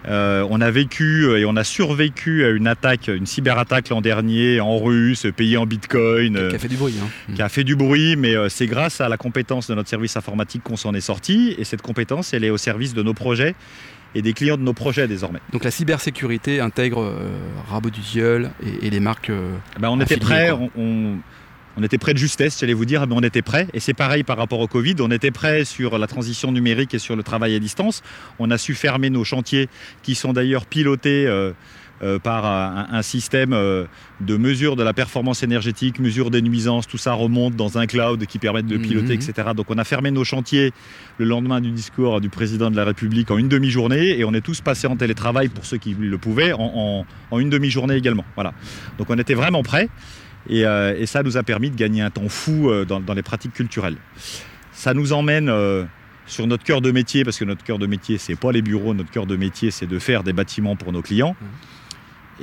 Euh, 0.08 0.46
on 0.50 0.62
a 0.62 0.72
vécu 0.72 1.26
euh, 1.26 1.40
et 1.40 1.46
on 1.46 1.56
a 1.56 1.64
survécu 1.64 2.44
à 2.46 2.50
une 2.50 2.68
attaque, 2.68 3.08
une 3.08 3.26
cyberattaque 3.26 3.90
l'an 3.90 4.02
dernier 4.02 4.60
en 4.60 4.80
russe, 4.80 5.28
payé 5.36 5.58
en 5.58 5.66
bitcoin. 5.66 6.50
Qui 6.50 6.56
a 6.56 6.60
fait 6.60 6.68
du 6.68 6.78
bruit. 6.78 6.96
Hein. 7.02 7.34
Qui 7.36 7.42
a 7.42 7.50
fait 7.50 7.64
du 7.64 7.76
bruit, 7.76 8.16
mais 8.16 8.36
euh, 8.36 8.50
c'est 8.50 8.68
grâce 8.68 9.02
à 9.02 9.10
la 9.10 9.18
compétence 9.18 9.68
de 9.68 9.76
notre 9.76 9.90
service 9.90 10.18
informatique 10.18 10.64
qu'on 10.64 10.78
s'en 10.78 10.94
est 10.94 11.02
sorti. 11.02 11.56
Et 11.58 11.64
cette 11.64 11.82
compétence, 11.82 12.34
elle 12.34 12.44
est 12.44 12.50
au 12.50 12.58
service 12.58 12.94
de 12.94 13.04
nos 13.04 13.14
projets 13.14 13.56
et 14.14 14.22
des 14.22 14.34
clients 14.34 14.58
de 14.58 14.64
nos 14.64 14.74
projets 14.74 15.08
désormais. 15.08 15.40
Donc 15.54 15.64
la 15.64 15.72
cybersécurité 15.72 16.60
intègre 16.60 17.14
Rabot 17.70 17.90
du 17.90 18.02
et, 18.20 18.86
et, 18.86 18.90
les 18.90 19.00
marques. 19.00 19.32
Ben, 19.80 19.90
on 19.90 20.02
était 20.02 20.18
prêts, 20.18 20.52
on, 20.52 20.70
on 20.76 21.18
était 21.84 21.98
prêt 21.98 22.14
de 22.14 22.18
justesse, 22.18 22.60
j'allais 22.60 22.74
vous 22.74 22.86
dire, 22.86 23.06
mais 23.08 23.16
on 23.16 23.22
était 23.22 23.42
prêt. 23.42 23.68
Et 23.74 23.80
c'est 23.80 23.94
pareil 23.94 24.24
par 24.24 24.38
rapport 24.38 24.60
au 24.60 24.68
Covid. 24.68 24.96
On 25.00 25.12
était 25.12 25.32
prêt 25.32 25.66
sur 25.66 25.98
la 25.98 26.08
transition 26.08 26.52
numérique 26.52 26.94
et 26.94 27.00
sur 27.00 27.16
le 27.16 27.24
travail 27.24 27.56
à 27.56 27.60
distance. 27.60 28.02
On 28.40 28.52
a 28.52 28.58
su 28.58 28.74
fermer 28.74 29.10
nos 29.10 29.24
chantiers 29.24 29.70
qui 30.04 30.16
sont 30.16 30.34
d'ailleurs 30.34 30.66
pilotés. 30.66 31.28
Euh, 31.28 31.52
euh, 32.04 32.18
par 32.18 32.48
un, 32.48 33.02
système 33.04 33.54
euh, 33.54 33.86
de 34.22 34.36
mesure 34.36 34.76
de 34.76 34.82
la 34.82 34.92
performance 34.92 35.44
énergétique, 35.44 36.00
mesure 36.00 36.32
des 36.32 36.42
nuisances, 36.42 36.88
tout 36.88 36.98
ça 36.98 37.14
remonte 37.14 37.56
dans 37.56 37.78
un 37.78 37.86
cloud 37.86 38.26
qui 38.26 38.40
permet 38.40 38.64
de 38.64 38.74
le 38.74 38.82
piloter, 38.82 39.16
mhm. 39.16 39.22
etc. 39.22 39.50
Donc 39.56 39.68
on 39.70 39.78
a 39.78 39.84
fermé 39.84 40.10
nos 40.10 40.24
chantiers 40.24 40.74
le 41.20 41.26
lendemain 41.26 41.62
du 41.62 41.70
discours 41.70 42.20
du 42.20 42.30
président 42.30 42.72
de 42.72 42.76
la 42.76 42.86
République 42.86 43.30
en 43.30 43.38
une 43.38 43.50
demi-journée 43.50 44.18
et 44.18 44.24
on 44.24 44.34
est 44.34 44.42
tous 44.42 44.62
passés 44.62 44.88
en 44.88 44.96
télétravail 44.96 45.50
pour 45.50 45.64
ceux 45.64 45.78
qui 45.78 45.94
le 45.94 46.18
pouvaient 46.18 46.54
en, 46.54 47.06
en 47.30 47.40
une 47.40 47.52
demi-journée 47.52 47.98
également. 47.98 48.26
Voilà. 48.34 48.56
Donc 48.98 49.12
on 49.12 49.20
était 49.20 49.36
vraiment 49.36 49.62
prêts. 49.62 49.88
Euh, 50.50 50.96
et, 50.98 51.06
ça 51.06 51.24
nous 51.24 51.38
a 51.38 51.44
permis 51.44 51.70
de 51.70 51.76
gagner 51.76 52.02
un 52.02 52.10
temps 52.10 52.30
fou 52.30 52.70
euh, 52.70 52.86
dans, 52.86 53.14
les 53.14 53.22
pratiques 53.22 53.54
culturelles. 53.54 53.98
Ça 54.74 54.94
nous 54.94 55.14
emmène 55.14 55.50
euh, 55.50 55.84
sur 56.26 56.48
notre 56.48 56.64
cœur 56.64 56.82
de 56.82 56.92
métier, 56.92 57.24
parce 57.24 57.38
que 57.38 57.46
notre 57.46 57.64
cœur 57.64 57.78
de 57.78 57.88
métier, 57.88 58.18
c'est 58.18 58.36
pas 58.36 58.52
les 58.52 58.62
bureaux, 58.62 58.94
notre 58.94 59.12
cœur 59.12 59.26
de 59.26 59.36
métier, 59.36 59.72
c'est 59.72 59.88
de 59.88 60.00
faire 60.00 60.24
des 60.24 60.34
bâtiments 60.34 60.76
pour 60.76 60.92
nos 60.92 61.02
clients. 61.02 61.36
Mmh. 61.40 61.46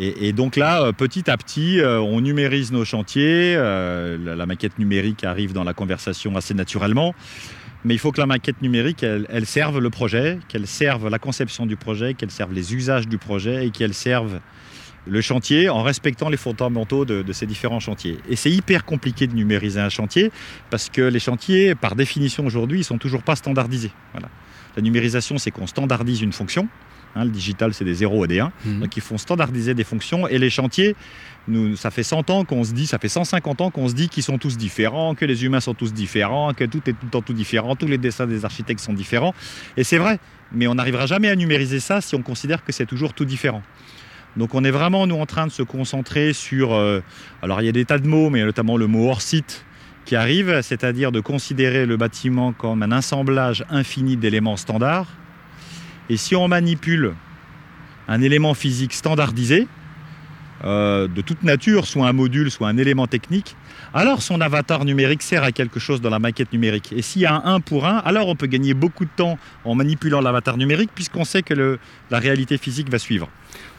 Et, 0.00 0.32
donc 0.32 0.54
là, 0.54 0.92
petit 0.92 1.28
à 1.28 1.36
petit, 1.36 1.80
on 1.82 2.20
numérise 2.20 2.70
nos 2.70 2.84
chantiers. 2.84 3.56
la, 3.56 4.46
maquette 4.46 4.78
numérique 4.78 5.24
arrive 5.24 5.52
dans 5.52 5.64
la 5.64 5.74
conversation 5.74 6.36
assez 6.36 6.54
naturellement. 6.54 7.16
Mais 7.84 7.94
il 7.94 7.98
faut 7.98 8.12
que 8.12 8.20
la 8.20 8.26
maquette 8.26 8.62
numérique, 8.62 9.02
elle, 9.02 9.26
elle 9.28 9.44
serve 9.44 9.80
le 9.80 9.90
projet, 9.90 10.38
qu'elle 10.46 10.68
serve 10.68 11.08
la 11.08 11.18
conception 11.18 11.66
du 11.66 11.74
projet, 11.74 12.14
qu'elle 12.14 12.30
serve 12.30 12.52
les 12.52 12.74
usages 12.74 13.08
du 13.08 13.18
projet 13.18 13.66
et 13.66 13.70
qu'elle 13.70 13.94
serve 13.94 14.38
le 15.08 15.20
chantier 15.20 15.68
en 15.68 15.82
respectant 15.82 16.28
les 16.28 16.36
fondamentaux 16.36 17.04
de, 17.04 17.32
ces 17.32 17.46
différents 17.46 17.80
chantiers. 17.80 18.18
Et 18.28 18.36
c'est 18.36 18.50
hyper 18.50 18.84
compliqué 18.84 19.26
de 19.26 19.34
numériser 19.34 19.80
un 19.80 19.88
chantier 19.88 20.30
parce 20.70 20.88
que 20.90 21.02
les 21.02 21.20
chantiers, 21.20 21.74
par 21.74 21.96
définition 21.96 22.46
aujourd'hui, 22.46 22.80
ils 22.80 22.84
sont 22.84 22.98
toujours 22.98 23.22
pas 23.22 23.36
standardisés. 23.36 23.92
Voilà. 24.12 24.28
La 24.76 24.82
numérisation, 24.82 25.38
c'est 25.38 25.50
qu'on 25.50 25.66
standardise 25.66 26.20
une 26.20 26.32
fonction. 26.32 26.68
Hein, 27.16 27.24
le 27.24 27.30
digital, 27.30 27.72
c'est 27.72 27.84
des 27.84 27.94
0 27.94 28.26
et 28.26 28.28
des 28.28 28.40
1. 28.40 28.52
Mhm. 28.64 28.80
Donc, 28.80 28.96
ils 28.96 29.02
font 29.02 29.18
standardiser 29.18 29.74
des 29.74 29.84
fonctions. 29.84 30.28
Et 30.28 30.38
les 30.38 30.50
chantiers, 30.50 30.94
nous, 31.48 31.74
ça 31.74 31.90
fait 31.90 32.02
100 32.02 32.30
ans 32.30 32.44
qu'on 32.44 32.64
se 32.64 32.72
dit, 32.72 32.86
ça 32.86 32.98
fait 32.98 33.08
150 33.08 33.60
ans 33.62 33.70
qu'on 33.70 33.88
se 33.88 33.94
dit 33.94 34.08
qu'ils 34.08 34.22
sont 34.22 34.38
tous 34.38 34.56
différents, 34.56 35.14
que 35.14 35.24
les 35.24 35.44
humains 35.44 35.60
sont 35.60 35.74
tous 35.74 35.92
différents, 35.92 36.52
que 36.52 36.64
tout 36.64 36.82
est 36.86 36.92
tout 36.92 37.04
le 37.04 37.10
temps 37.10 37.22
tout 37.22 37.32
différent, 37.32 37.76
tous 37.76 37.86
les 37.86 37.98
dessins 37.98 38.26
des 38.26 38.44
architectes 38.44 38.80
sont 38.80 38.92
différents. 38.92 39.34
Et 39.76 39.84
c'est 39.84 39.98
vrai. 39.98 40.18
Mais 40.52 40.66
on 40.66 40.74
n'arrivera 40.74 41.06
jamais 41.06 41.28
à 41.28 41.36
numériser 41.36 41.80
ça 41.80 42.00
si 42.00 42.14
on 42.14 42.22
considère 42.22 42.64
que 42.64 42.72
c'est 42.72 42.86
toujours 42.86 43.14
tout 43.14 43.24
différent. 43.24 43.62
Donc 44.36 44.54
on 44.54 44.62
est 44.64 44.70
vraiment, 44.70 45.06
nous, 45.06 45.16
en 45.16 45.26
train 45.26 45.46
de 45.46 45.52
se 45.52 45.62
concentrer 45.62 46.32
sur... 46.32 46.74
Euh, 46.74 47.02
alors 47.42 47.60
il 47.62 47.64
y 47.64 47.68
a 47.68 47.72
des 47.72 47.84
tas 47.84 47.98
de 47.98 48.06
mots, 48.06 48.30
mais 48.30 48.44
notamment 48.44 48.76
le 48.76 48.86
mot 48.86 49.08
hors 49.08 49.22
site 49.22 49.64
qui 50.04 50.16
arrive, 50.16 50.62
c'est-à-dire 50.62 51.12
de 51.12 51.20
considérer 51.20 51.84
le 51.84 51.96
bâtiment 51.96 52.52
comme 52.52 52.82
un 52.82 52.92
assemblage 52.92 53.64
infini 53.68 54.16
d'éléments 54.16 54.56
standards. 54.56 55.08
Et 56.08 56.16
si 56.16 56.34
on 56.34 56.48
manipule 56.48 57.14
un 58.08 58.22
élément 58.22 58.54
physique 58.54 58.94
standardisé, 58.94 59.68
euh, 60.64 61.08
de 61.08 61.20
toute 61.20 61.42
nature, 61.42 61.86
soit 61.86 62.06
un 62.06 62.12
module, 62.12 62.50
soit 62.50 62.68
un 62.68 62.76
élément 62.76 63.06
technique, 63.06 63.56
alors 63.94 64.22
son 64.22 64.40
avatar 64.40 64.84
numérique 64.84 65.22
sert 65.22 65.42
à 65.42 65.52
quelque 65.52 65.80
chose 65.80 66.00
dans 66.00 66.10
la 66.10 66.18
maquette 66.18 66.52
numérique. 66.52 66.92
Et 66.92 67.02
s'il 67.02 67.22
y 67.22 67.26
a 67.26 67.34
un 67.34 67.54
1 67.54 67.60
pour 67.60 67.86
1, 67.86 67.98
alors 67.98 68.28
on 68.28 68.36
peut 68.36 68.46
gagner 68.46 68.74
beaucoup 68.74 69.04
de 69.04 69.10
temps 69.14 69.38
en 69.64 69.74
manipulant 69.74 70.20
l'avatar 70.20 70.56
numérique 70.56 70.90
puisqu'on 70.94 71.24
sait 71.24 71.42
que 71.42 71.78
la 72.10 72.18
réalité 72.18 72.58
physique 72.58 72.90
va 72.90 72.98
suivre. 72.98 73.28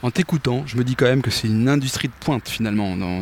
En 0.01 0.11
t'écoutant, 0.11 0.63
je 0.65 0.77
me 0.77 0.83
dis 0.83 0.95
quand 0.95 1.05
même 1.05 1.21
que 1.21 1.29
c'est 1.29 1.47
une 1.47 1.67
industrie 1.67 2.07
de 2.07 2.13
pointe 2.19 2.47
finalement 2.47 2.95
dans, 2.95 3.21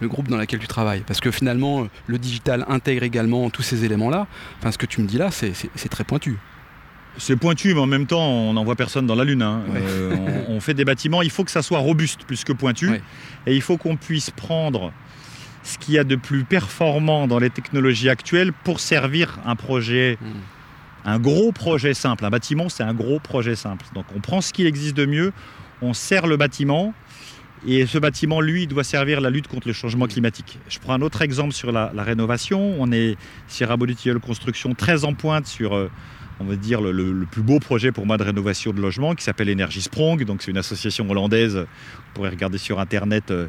le 0.00 0.08
groupe 0.08 0.28
dans 0.28 0.38
lequel 0.38 0.58
tu 0.58 0.66
travailles. 0.66 1.02
Parce 1.06 1.20
que 1.20 1.30
finalement, 1.30 1.86
le 2.06 2.18
digital 2.18 2.64
intègre 2.68 3.02
également 3.02 3.50
tous 3.50 3.62
ces 3.62 3.84
éléments-là. 3.84 4.26
Enfin, 4.58 4.72
ce 4.72 4.78
que 4.78 4.86
tu 4.86 5.02
me 5.02 5.06
dis 5.06 5.18
là, 5.18 5.30
c'est 5.30 5.88
très 5.90 6.04
pointu. 6.04 6.38
C'est 7.20 7.36
pointu, 7.36 7.74
mais 7.74 7.80
en 7.80 7.86
même 7.86 8.06
temps, 8.06 8.26
on 8.26 8.54
n'envoie 8.54 8.76
personne 8.76 9.06
dans 9.06 9.14
la 9.14 9.24
Lune. 9.24 9.42
Hein. 9.42 9.62
Euh, 9.74 10.16
on, 10.48 10.58
fait 10.60 10.72
des 10.72 10.86
bâtiments, 10.86 11.20
il 11.20 11.30
faut 11.30 11.44
que 11.44 11.50
ça 11.50 11.60
soit 11.60 11.78
robuste 11.78 12.24
plus 12.24 12.44
que 12.44 12.52
pointu. 12.52 12.90
Et 13.46 13.54
il 13.54 13.60
faut 13.60 13.76
qu'on 13.76 13.96
puisse 13.96 14.30
prendre 14.30 14.90
ce 15.62 15.76
qu'il 15.76 15.94
y 15.94 15.98
a 15.98 16.04
de 16.04 16.16
plus 16.16 16.44
performant 16.44 17.26
dans 17.26 17.38
les 17.38 17.50
technologies 17.50 18.08
actuelles 18.08 18.54
pour 18.64 18.80
servir 18.80 19.38
un 19.44 19.54
projet, 19.54 20.16
hmm. 20.22 21.08
un 21.08 21.18
gros 21.18 21.52
projet 21.52 21.92
simple. 21.92 22.24
Un 22.24 22.30
bâtiment, 22.30 22.70
c'est 22.70 22.84
un 22.84 22.94
gros 22.94 23.18
projet 23.18 23.54
simple. 23.54 23.84
Donc 23.94 24.06
on 24.16 24.20
prend 24.20 24.40
ce 24.40 24.54
qui 24.54 24.64
existe 24.64 24.96
de 24.96 25.04
mieux, 25.04 25.32
on 25.82 25.92
sert 25.92 26.26
le 26.26 26.38
bâtiment. 26.38 26.94
Et 27.66 27.84
ce 27.84 27.98
bâtiment, 27.98 28.40
lui, 28.40 28.66
doit 28.66 28.84
servir 28.84 29.20
la 29.20 29.28
lutte 29.28 29.46
contre 29.46 29.68
le 29.68 29.74
changement 29.74 30.06
climatique. 30.06 30.58
Je 30.70 30.78
prends 30.78 30.94
un 30.94 31.02
autre 31.02 31.20
exemple 31.20 31.52
sur 31.52 31.72
la, 31.72 31.92
rénovation. 31.94 32.76
On 32.78 32.90
est, 32.90 33.18
Sierra 33.48 33.76
Bolitiel 33.76 34.18
Construction, 34.18 34.74
très 34.74 35.04
en 35.04 35.12
pointe 35.12 35.46
sur 35.46 35.76
euh, 35.76 35.90
on 36.40 36.44
va 36.44 36.56
dire, 36.56 36.80
le, 36.80 37.26
plus 37.30 37.42
beau 37.42 37.58
projet 37.60 37.92
pour 37.92 38.06
moi 38.06 38.16
de 38.16 38.22
rénovation 38.22 38.72
de 38.72 38.80
logement 38.80 39.14
qui 39.14 39.22
s'appelle 39.22 39.50
Energy 39.50 39.82
Sprong. 39.82 40.24
Donc, 40.24 40.42
c'est 40.42 40.50
une 40.50 40.56
association 40.56 41.08
hollandaise, 41.08 41.56
vous 41.56 42.14
pourrez 42.14 42.30
regarder 42.30 42.56
sur 42.56 42.80
Internet, 42.80 43.30
euh, 43.30 43.46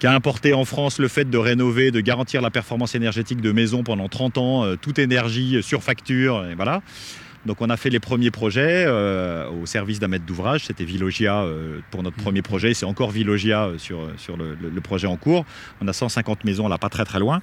qui 0.00 0.08
a 0.08 0.12
importé 0.12 0.52
en 0.52 0.64
France 0.64 0.98
le 0.98 1.08
fait 1.08 1.30
de 1.30 1.38
rénover, 1.38 1.92
de 1.92 2.00
garantir 2.00 2.42
la 2.42 2.50
performance 2.50 2.96
énergétique 2.96 3.40
de 3.40 3.52
maisons 3.52 3.84
pendant 3.84 4.08
30 4.08 4.38
ans, 4.38 4.64
euh, 4.64 4.76
toute 4.76 4.98
énergie 4.98 5.56
euh, 5.56 5.62
sur 5.62 5.84
facture, 5.84 6.44
et 6.44 6.56
voilà. 6.56 6.82
Donc 7.46 7.60
on 7.60 7.70
a 7.70 7.76
fait 7.76 7.90
les 7.90 7.98
premiers 7.98 8.30
projets 8.30 8.86
au 8.86 9.66
service 9.66 9.98
d'un 9.98 10.06
maître 10.06 10.24
d'ouvrage, 10.24 10.66
c'était 10.66 10.84
Vilogia 10.84 11.44
pour 11.90 12.04
notre 12.04 12.16
mmh. 12.16 12.22
premier 12.22 12.40
projet, 12.40 12.72
c'est 12.72 12.86
encore 12.86 13.10
Vilogia 13.10 13.68
sur, 13.78 13.98
sur 14.16 14.36
le, 14.36 14.54
le, 14.54 14.80
projet 14.80 15.08
en 15.08 15.16
cours. 15.16 15.44
On 15.80 15.88
a 15.88 15.92
150 15.92 16.44
maisons 16.44 16.68
là, 16.68 16.78
pas 16.78 16.88
très 16.88 17.04
très 17.04 17.18
loin. 17.18 17.42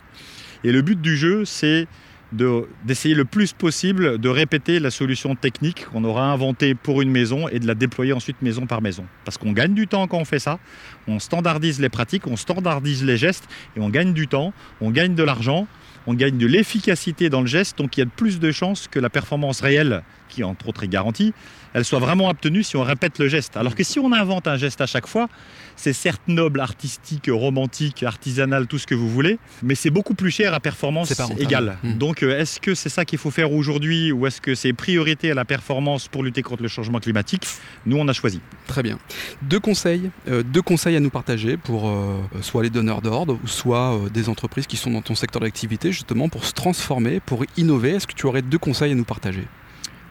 Et 0.64 0.72
le 0.72 0.82
but 0.82 1.02
du 1.02 1.18
jeu, 1.18 1.44
c'est 1.44 1.86
d'essayer 2.32 3.16
le 3.16 3.26
plus 3.26 3.54
possible 3.54 4.20
de 4.20 4.30
répéter 4.30 4.80
la 4.80 4.92
solution 4.92 5.36
technique 5.36 5.86
qu'on 5.92 6.04
aura 6.04 6.32
inventée 6.32 6.76
pour 6.76 7.02
une 7.02 7.10
maison 7.10 7.48
et 7.48 7.60
de 7.60 7.68
la 7.68 7.76
déployer 7.76 8.14
ensuite 8.14 8.42
maison 8.42 8.68
par 8.68 8.82
maison. 8.82 9.06
Parce 9.26 9.38
qu'on 9.38 9.52
gagne 9.52 9.74
du 9.74 9.88
temps 9.88 10.08
quand 10.08 10.20
on 10.20 10.26
fait 10.26 10.40
ça, 10.40 10.60
on 11.08 11.20
standardise 11.20 11.80
les 11.80 11.90
pratiques, 11.90 12.28
on 12.28 12.36
standardise 12.36 13.04
les 13.04 13.18
gestes 13.18 13.48
et 13.76 13.80
on 13.80 13.90
gagne 13.90 14.14
du 14.14 14.28
temps, 14.28 14.54
on 14.80 14.92
gagne 14.92 15.16
de 15.16 15.24
l'argent, 15.24 15.68
on 16.08 16.14
gagne 16.14 16.38
de 16.38 16.48
l'efficacité 16.48 17.30
dans 17.30 17.42
le 17.42 17.48
geste, 17.48 17.78
donc 17.78 17.98
il 17.98 18.02
y 18.02 18.04
a 18.04 18.06
plus 18.06 18.40
de 18.40 18.52
chances 18.52 18.88
que 18.88 19.00
la 19.00 19.10
performance 19.10 19.62
réelle, 19.62 20.04
qui 20.30 20.44
entre 20.44 20.70
autres 20.70 20.84
est 20.84 20.88
garantie, 20.88 21.34
elle 21.74 21.86
soit 21.86 22.00
vraiment 22.00 22.30
obtenue 22.30 22.64
si 22.64 22.78
on 22.78 22.84
répète 22.84 23.20
le 23.20 23.28
geste. 23.28 23.58
Alors 23.58 23.76
que 23.76 23.84
si 23.84 24.00
on 24.00 24.12
invente 24.12 24.48
un 24.48 24.58
geste 24.58 24.82
à 24.82 24.86
chaque 24.86 25.08
fois, 25.08 25.28
c'est 25.76 25.94
certes 25.94 26.22
noble, 26.28 26.60
artistique, 26.60 27.30
romantique, 27.32 28.04
artisanal, 28.04 28.68
tout 28.68 28.78
ce 28.78 28.88
que 28.88 28.96
vous 28.96 29.10
voulez, 29.10 29.40
mais 29.64 29.76
c'est 29.76 29.90
beaucoup 29.90 30.14
plus 30.14 30.32
cher 30.32 30.54
à 30.54 30.60
performance 30.60 31.14
égale. 31.38 31.78
Hmm. 31.84 31.98
Donc 31.98 32.24
euh, 32.24 32.40
est-ce 32.40 32.60
que 32.60 32.76
c'est 32.76 32.90
ça 32.90 33.06
qu'il 33.06 33.20
faut 33.20 33.32
faire 33.32 33.52
aujourd'hui 33.52 34.12
ou 34.12 34.26
est-ce 34.26 34.42
que 34.42 34.56
c'est 34.56 34.74
priorité 34.74 35.32
à 35.32 35.34
la 35.34 35.46
performance 35.46 36.08
pour 36.08 36.24
lutter 36.24 36.42
contre 36.42 36.64
le 36.64 36.70
changement 36.70 37.00
climatique? 37.00 37.46
Nous, 37.86 37.98
on 37.98 38.08
a 38.08 38.14
choisi. 38.14 38.42
Très 38.68 38.84
bien. 38.84 38.98
Deux 39.42 39.60
conseils, 39.60 40.10
euh, 40.28 40.44
deux 40.44 40.62
conseils 40.62 40.96
à 40.96 41.00
nous 41.00 41.10
partager 41.10 41.58
pour 41.58 41.88
euh, 41.88 42.18
soit 42.42 42.64
les 42.64 42.70
donneurs 42.70 43.02
d'ordre, 43.02 43.38
soit 43.46 44.00
des 44.14 44.30
entreprises 44.30 44.68
qui 44.68 44.78
sont 44.78 44.92
dans 44.92 45.02
ton 45.02 45.16
secteur 45.16 45.42
d'activité, 45.42 45.92
justement 45.92 46.30
pour 46.30 46.46
se 46.46 46.54
transformer, 46.54 47.20
pour 47.20 47.46
innover. 47.58 47.92
Est-ce 47.92 48.08
que 48.08 48.14
tu 48.14 48.26
aurais 48.26 48.42
deux 48.42 48.58
conseils 48.58 48.92
à 48.92 48.96
nous 48.96 49.06
partager? 49.06 49.46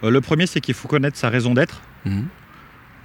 Le 0.02 0.20
premier, 0.20 0.46
c'est 0.46 0.60
qu'il 0.60 0.74
faut 0.74 0.88
connaître 0.88 1.16
sa 1.16 1.28
raison 1.28 1.54
d'être. 1.54 1.80
Hmm. 2.04 2.22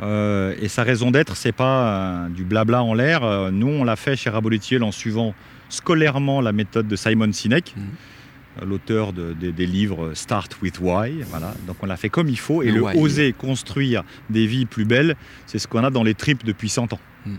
Euh, 0.01 0.55
et 0.59 0.67
sa 0.67 0.83
raison 0.83 1.11
d'être, 1.11 1.35
c'est 1.35 1.51
pas 1.51 1.87
euh, 1.87 2.29
du 2.29 2.43
blabla 2.43 2.83
en 2.83 2.93
l'air. 2.93 3.23
Euh, 3.23 3.51
nous, 3.51 3.67
on 3.67 3.83
l'a 3.83 3.95
fait 3.95 4.15
chez 4.15 4.29
Raboletiel 4.29 4.83
en 4.83 4.91
suivant 4.91 5.33
scolairement 5.69 6.41
la 6.41 6.51
méthode 6.51 6.87
de 6.87 6.95
Simon 6.95 7.31
Sinek, 7.31 7.75
mhm. 7.75 8.69
l'auteur 8.69 9.13
des 9.13 9.65
livres 9.65 10.11
Start 10.13 10.57
with 10.61 10.79
Why. 10.79 11.23
Voilà. 11.29 11.53
Donc 11.67 11.77
on 11.81 11.85
l'a 11.85 11.97
fait 11.97 12.09
comme 12.09 12.29
il 12.29 12.37
faut. 12.37 12.63
Et 12.63 12.71
le, 12.71 12.81
oser 12.81 13.33
construire 13.33 14.03
des 14.29 14.45
vies 14.45 14.65
plus 14.65 14.85
belles, 14.85 15.15
c'est 15.45 15.59
ce 15.59 15.67
qu'on 15.67 15.83
a 15.83 15.89
dans 15.89 16.03
les 16.03 16.13
tripes 16.13 16.43
depuis 16.43 16.69
100 16.69 16.93
ans. 16.93 16.99
Mhm. 17.25 17.37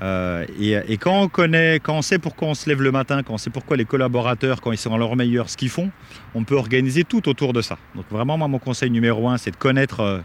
Euh, 0.00 0.46
et, 0.58 0.96
quand 0.96 1.22
on 1.22 1.28
connaît, 1.28 1.78
quand 1.80 1.94
on 1.94 2.02
sait 2.02 2.18
pourquoi 2.18 2.48
on 2.48 2.54
se 2.54 2.68
lève 2.68 2.80
le 2.80 2.90
matin, 2.90 3.22
quand 3.22 3.34
on 3.34 3.38
sait 3.38 3.50
pourquoi 3.50 3.76
les 3.76 3.84
collaborateurs, 3.84 4.60
quand 4.60 4.72
ils 4.72 4.78
sont 4.78 4.94
à 4.94 4.98
leur 4.98 5.14
meilleur, 5.16 5.50
ce 5.50 5.56
qu'ils 5.56 5.68
font, 5.68 5.90
on 6.34 6.44
peut 6.44 6.54
organiser 6.54 7.04
tout 7.04 7.28
autour 7.28 7.52
de 7.52 7.60
ça. 7.60 7.76
Donc 7.94 8.06
vraiment, 8.10 8.38
moi, 8.38 8.48
mon 8.48 8.58
conseil 8.58 8.90
numéro 8.90 9.28
un, 9.28 9.36
c'est 9.36 9.50
de 9.50 9.56
connaître, 9.56 10.00
euh, 10.00 10.20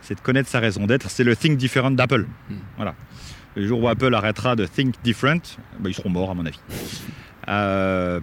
c'est 0.00 0.14
de 0.14 0.20
connaître 0.20 0.48
sa 0.48 0.60
raison 0.60 0.86
d'être. 0.86 1.10
C'est 1.10 1.24
le 1.24 1.36
think 1.36 1.58
different 1.58 1.90
d'Apple. 1.90 2.26
Hmm. 2.48 2.54
Voilà. 2.76 2.94
Le 3.56 3.66
jour 3.66 3.82
où 3.82 3.88
Apple 3.88 4.14
arrêtera 4.14 4.56
de 4.56 4.64
think 4.64 4.94
different, 5.02 5.58
ben, 5.80 5.90
ils 5.90 5.94
seront 5.94 6.08
morts 6.08 6.30
à 6.30 6.34
mon 6.34 6.46
avis. 6.46 6.60
Euh, 7.48 8.20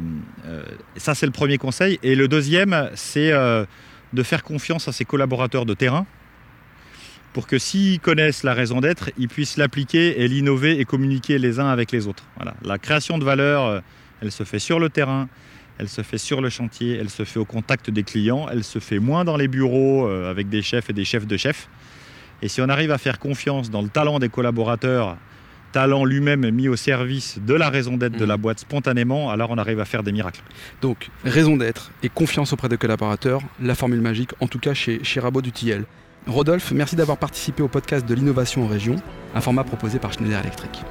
ça, 0.96 1.14
c'est 1.16 1.26
le 1.26 1.32
premier 1.32 1.58
conseil. 1.58 2.00
Et 2.02 2.16
le 2.16 2.28
deuxième, 2.28 2.90
c'est 2.96 3.32
de 3.32 4.24
faire 4.24 4.42
confiance 4.42 4.88
à 4.88 4.94
ses 4.94 5.04
collaborateurs 5.04 5.66
de 5.66 5.74
terrain 5.74 6.06
pour 7.38 7.46
que 7.46 7.60
s'ils 7.60 8.00
connaissent 8.00 8.42
la 8.42 8.56
raison 8.56 8.82
d'être, 8.82 9.12
ils 9.20 9.28
puissent 9.28 9.58
l'appliquer 9.58 10.24
et 10.24 10.28
l'innover 10.28 10.80
et 10.80 10.86
communiquer 10.86 11.38
les 11.38 11.60
uns 11.60 11.68
avec 11.68 11.92
les 11.92 12.08
autres. 12.08 12.24
Voilà. 12.36 12.56
La 12.64 12.80
création 12.80 13.20
de 13.20 13.24
valeur, 13.24 13.64
euh, 13.64 13.80
elle 14.24 14.32
se 14.32 14.44
fait 14.44 14.58
sur 14.58 14.80
le 14.80 14.90
terrain, 14.90 15.30
elle 15.78 15.88
se 15.88 16.02
fait 16.02 16.18
sur 16.18 16.42
le 16.42 16.50
chantier, 16.50 16.98
elle 17.00 17.12
se 17.12 17.26
fait 17.26 17.38
au 17.38 17.46
contact 17.46 17.92
des 17.92 18.02
clients, 18.02 18.48
elle 18.52 18.64
se 18.64 18.80
fait 18.80 18.98
moins 18.98 19.24
dans 19.24 19.38
les 19.38 19.48
bureaux 19.48 20.08
euh, 20.08 20.32
avec 20.32 20.50
des 20.50 20.64
chefs 20.64 20.90
et 20.90 20.94
des 20.94 21.06
chefs 21.06 21.28
de 21.28 21.38
chefs. 21.38 21.70
Et 22.42 22.48
si 22.48 22.60
on 22.60 22.70
arrive 22.70 22.90
à 22.90 22.98
faire 22.98 23.20
confiance 23.20 23.70
dans 23.70 23.84
le 23.84 23.90
talent 23.90 24.18
des 24.18 24.30
collaborateurs, 24.30 25.16
talent 25.74 26.06
lui-même 26.06 26.50
mis 26.50 26.68
au 26.68 26.76
service 26.76 27.38
de 27.46 27.54
la 27.54 27.70
raison 27.70 27.98
d'être 27.98 28.18
de 28.18 28.26
la 28.26 28.38
mmh. 28.38 28.42
boîte 28.42 28.60
spontanément, 28.62 29.30
alors 29.30 29.52
on 29.52 29.60
arrive 29.60 29.80
à 29.80 29.86
faire 29.86 30.02
des 30.02 30.12
miracles. 30.12 30.42
Donc, 30.82 31.12
raison 31.24 31.56
d'être 31.56 31.92
et 32.02 32.10
confiance 32.10 32.52
auprès 32.52 32.68
des 32.68 32.78
collaborateurs, 32.78 33.42
la 33.62 33.76
formule 33.76 34.02
magique, 34.02 34.32
en 34.40 34.48
tout 34.48 34.58
cas 34.58 34.74
chez, 34.74 35.04
chez 35.04 35.20
Rabot 35.20 35.44
du. 35.44 35.52
Rodolphe, 36.28 36.72
merci 36.72 36.98
d'avoir 36.98 37.18
participé 37.18 37.64
au 37.64 37.70
podcast 37.70 38.06
de 38.06 38.14
l'innovation 38.14 38.66
en 38.66 38.68
région, 38.68 38.98
un 39.34 39.40
format 39.40 39.64
proposé 39.64 39.98
par 39.98 40.12
Schneider 40.12 40.42
Electric. 40.42 40.84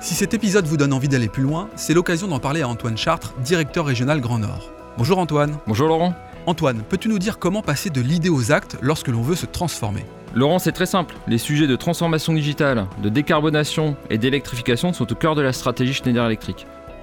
Si 0.00 0.14
cet 0.14 0.34
épisode 0.34 0.66
vous 0.66 0.76
donne 0.76 0.92
envie 0.92 1.08
d'aller 1.08 1.28
plus 1.28 1.44
loin, 1.44 1.68
c'est 1.76 1.94
l'occasion 1.94 2.26
d'en 2.26 2.40
parler 2.40 2.62
à 2.62 2.68
Antoine 2.68 2.96
Chartres, 2.96 3.34
directeur 3.44 3.86
régional 3.86 4.20
Grand 4.20 4.40
Nord. 4.40 4.72
Bonjour 4.98 5.18
Antoine. 5.18 5.56
Bonjour 5.68 5.86
Laurent. 5.86 6.14
Antoine, 6.46 6.82
peux-tu 6.82 7.08
nous 7.08 7.20
dire 7.20 7.38
comment 7.38 7.62
passer 7.62 7.90
de 7.90 8.00
l'idée 8.00 8.28
aux 8.28 8.50
actes 8.50 8.76
lorsque 8.82 9.08
l'on 9.08 9.22
veut 9.22 9.36
se 9.36 9.46
transformer? 9.46 10.04
Laurent, 10.34 10.58
c'est 10.58 10.72
très 10.72 10.86
simple. 10.86 11.14
Les 11.28 11.38
sujets 11.38 11.68
de 11.68 11.76
transformation 11.76 12.34
digitale, 12.34 12.86
de 13.02 13.08
décarbonation 13.08 13.96
et 14.10 14.18
d'électrification 14.18 14.92
sont 14.92 15.10
au 15.10 15.14
cœur 15.14 15.36
de 15.36 15.42
la 15.42 15.52
stratégie 15.52 15.94
Schneider 15.94 16.26
Electric. 16.26 16.66